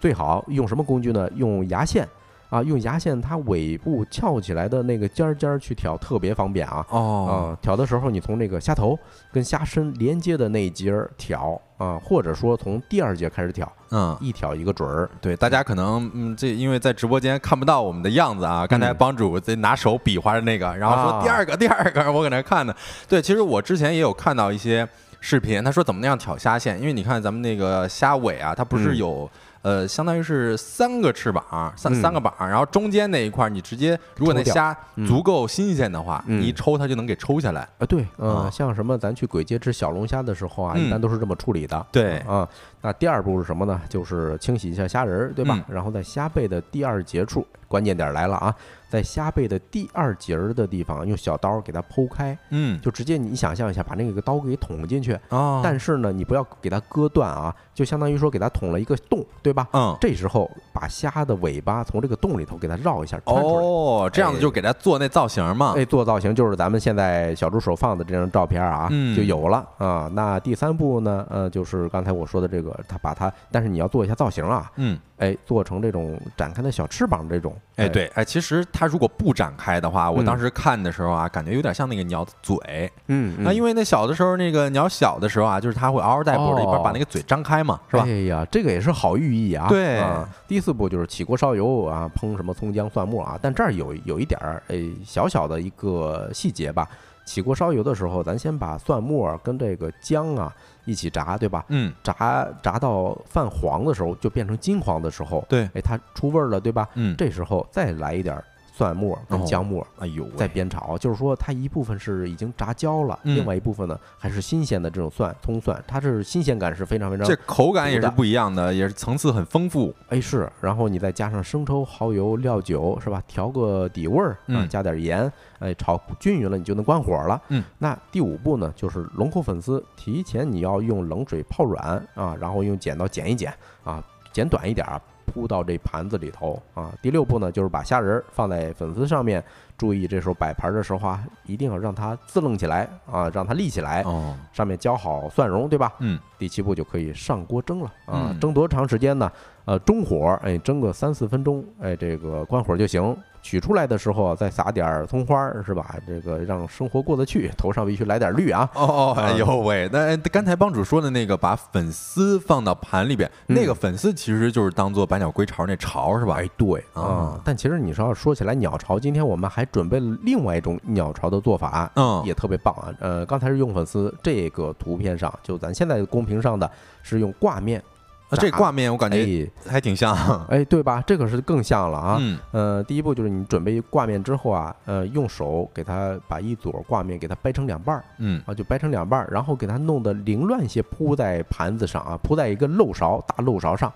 [0.00, 1.30] 最好用什么工具呢？
[1.34, 2.08] 用牙线。
[2.54, 6.86] 啊，用牙线它尾部翘起来的那个尖儿尖儿去挑，特别方便啊！
[6.88, 8.96] 哦，啊，挑的时候你从那个虾头
[9.32, 15.10] 跟虾身连接的那一节儿挑啊，或者说从第二节开始挑，嗯，一挑一个准儿。
[15.20, 22.72] 对，大家可能嗯，这因为在直播间看不到我们的样子啊，刚才帮主在拿手比划着那个，然后说第二个，第二个，我搁那看呢。
[23.08, 24.88] 对，其实我之前也有看到一些
[25.18, 29.28] 视频，他说怎么那样挑虾线，因为你看咱们那个虾尾啊，它不是有。
[29.64, 37.62] 呃，相当于是三个翅膀，三三个膀，然后中间那一块你直接，如果那虾足够新鲜的话，你一抽它就能给抽下来。
[37.78, 41.86] 啊，对，嗯，像什么咱去簋街吃小龙虾的时候啊，一般都是这么处理的。
[41.90, 42.46] 对，啊，
[42.82, 43.80] 那第二步是什么呢？
[43.88, 45.58] 就是清洗一下虾仁儿，对吧？
[45.66, 48.54] 然后在虾背的第二节处，关键点来了啊。
[48.94, 55.60] 在虾背的第二节儿的地方，用小刀给它剖开，嗯，就直接你想象一下，把那个刀给捅进去啊。
[55.64, 59.66] 但是呢，你不要给它割断啊，就相当于说给它捅了一个洞，对吧？
[59.72, 63.64] 嗯，这时候把虾的尾巴从这个洞里头给它绕一下，穿出来。
[63.64, 65.74] 哦，这样子就给它做那造型嘛。
[65.76, 70.08] 哎，做造型就是咱们现在小助手放的这张照片啊，就有了啊。
[70.12, 74.96] 那第三步呢，呃，就是刚才我说的这个，它把它，但是你要做一下造型啊，嗯。
[75.18, 88.02] 哎，做成这种展开的小翅膀这种，哎，对，哎，其实它如果不展开的话，我当时看的时候啊，感觉有点像那个鸟的嘴，嗯，那因为那小的时候那个鸟小的时候啊，就是它会嗷嗷待哺，一边把那个嘴张开嘛，是吧？
[88.04, 89.68] 哎呀，这个也是好寓意啊。
[89.68, 90.02] 对，
[90.48, 96.88] 第四步就是起锅烧油啊，烹什么葱姜蒜末啊，但这儿有有一点儿哎小小的一个细节吧，
[97.24, 100.52] 起锅烧油的时候，咱先把蒜末跟这个姜啊。
[100.84, 101.64] 一起炸，对吧？
[101.68, 106.88] 嗯，炸炸到泛黄的时候，就变成金黄的时候，对，哎，它出味儿了，对吧？
[106.94, 108.42] 嗯，这时候再来一点。
[108.76, 119.94] 蒜末跟姜末，哎呦，在煸炒，就是说它一部分是已经炸焦了，另外一部分呢还是新鲜的这种蒜葱蒜，它是新鲜感是非常非常，这口感也是不一样的，也是层次很丰富。
[120.08, 123.22] 哎是，然后你再加上生抽、蚝油、料酒，是吧？
[123.28, 127.40] 调个底味儿啊，加点盐，哎，炒均匀了，你就能关火了。
[127.50, 133.54] 嗯，那第五步呢，就是龙口粉丝，提前你要用冷水泡软啊，然后用剪刀剪一剪
[133.84, 134.02] 啊，
[134.32, 135.00] 剪短一点啊。
[135.26, 136.92] 铺到这盘子里头啊！
[137.02, 139.42] 第六步呢，就是把虾仁放在粉丝上面，
[139.76, 144.02] 注意这时候摆盘的时候啊，一定要让它自楞起来啊，让它立起来。
[144.02, 145.92] 哦，上面浇好蒜蓉，对吧？
[145.98, 146.18] 嗯。
[146.38, 148.36] 第七步就可以上锅蒸了啊！
[148.40, 149.30] 蒸多长时间呢？
[149.64, 153.16] 呃，中火，哎，蒸个三四分钟，哎，这个关火就行。
[153.44, 155.96] 取出来的时候再撒点葱花，是吧？
[156.06, 158.68] 这个让生活过得去，头上必须来点绿啊！
[158.74, 166.36] 哦哦，哎呦喂，那刚才帮主说的那个，把粉丝放到盘里边，那个粉丝其实就是当做百鸟归巢那巢，是吧？
[166.38, 167.38] 哎，对啊。
[167.44, 172.88] 但其实你说要说起来鸟巢，今天我们还准备了另外一种鸟巢的做法，嗯，也特别棒啊。
[172.98, 176.70] 呃，刚才是用粉丝，这个图片上就咱现在公屏上的
[177.02, 177.82] 是用挂面。
[178.30, 180.14] 这挂面我感觉还挺像，
[180.48, 181.02] 哎，对吧？
[181.06, 182.16] 这可是更像了啊。
[182.20, 193.92] 嗯，呃，第一步就是你准备挂面之后啊，呃，用手给它把一撮挂面给它掰成两半儿，嗯，啊，就掰成两半儿，然后给它弄得凌乱些铺在盘子上啊，铺在一个漏勺大漏勺上，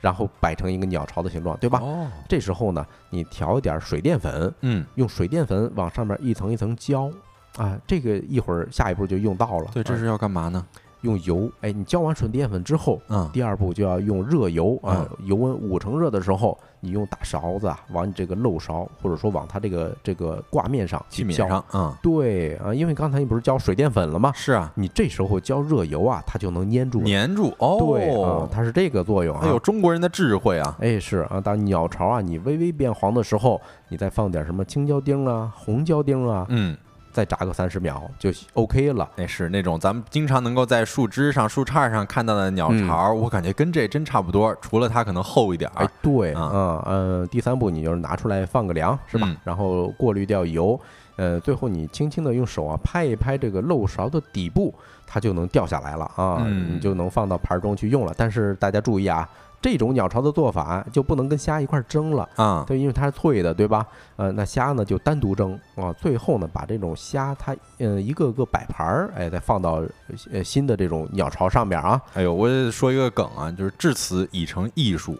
[0.00, 1.78] 然后摆成一个鸟巢的形状，对吧？
[1.80, 7.08] 哦，这时候呢，你调一点水淀粉，嗯，用水淀粉往上面一层一层浇，
[7.56, 9.70] 啊，这个一会儿下一步就用到了。
[9.72, 10.66] 对，这是要干嘛呢？
[11.02, 24.32] 用油，哎，你浇完水淀粉之后，嗯，第二步就要用热油啊，油温五成热的时候，你用大勺子啊，往你这个漏勺，或者说往它这个这个挂面上去浇，嗯，对啊，因为刚才你不是浇水淀粉了吗？
[24.34, 36.76] 是啊，你这时候浇热油啊，它就能粘住，粘住，哦，对啊，它是这个作用啊，还有中国人的智慧啊，哎，是啊，当鸟巢啊，你微微变黄的时候，你再放点什么青椒丁啊、红椒丁啊，嗯。
[37.16, 39.08] 再炸个三十秒就 OK 了。
[39.16, 45.82] 那是那种咱们经常能够在树枝上、树杈上看到的鸟巢，我感觉跟这真差不多，除了它可能厚一点儿。
[45.82, 49.26] 哎，对，嗯嗯呃，第三步你就是拿出来放个凉，是吧？
[49.30, 50.78] 嗯然后过滤掉油，
[51.16, 54.74] 呃，最后你轻轻的用手啊拍一拍这个漏勺的底部，
[55.06, 58.12] 它就能掉下来了啊，嗯你就能放到盘中去用了。
[58.14, 59.26] 但是大家注意啊，
[59.66, 62.28] 这种鸟巢的做法就不能跟虾一块儿蒸了。
[62.36, 63.84] 啊，对，因为它是脆的，对吧？
[64.14, 69.82] 呃，那虾呢就单独蒸啊，最后呢把这种虾它呃一个个摆盘儿，哎，再放到
[70.30, 75.18] 呃新的这种鸟巢上面啊，哎呦，我也说一个梗啊，就是至此已成艺术，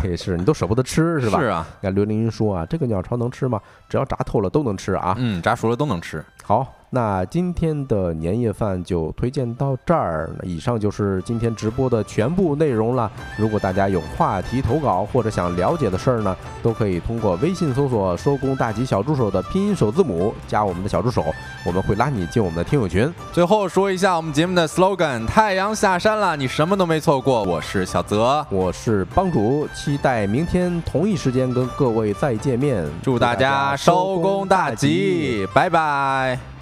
[0.00, 1.40] 嘿， 是你都舍不得吃是吧？
[1.40, 3.60] 是啊，那刘凌云说啊，这个鸟巢能吃吗？
[3.88, 5.16] 只要炸透了都能吃啊。
[5.18, 6.24] 嗯，炸熟了都能吃。
[6.44, 10.30] 好，那今天的年夜饭就推荐到这儿。
[10.42, 13.10] 以上就是今天直播的全部内容了。
[13.36, 21.24] 如果大家有话题投稿或者想了解的事儿呢，都可以通过微信搜索“收工大吉小助手”的拼音首字母加我们的小助手，
[21.64, 23.12] 我们会拉你进我们的听友群。
[23.32, 27.42] 最后说一下我们节目的 slogan：太阳下山了，你什么都没错过。
[27.42, 32.86] 我是小泽，我是帮主，期待明天同一时间跟各位再见面。
[33.02, 36.57] 祝大家收工大吉，拜拜。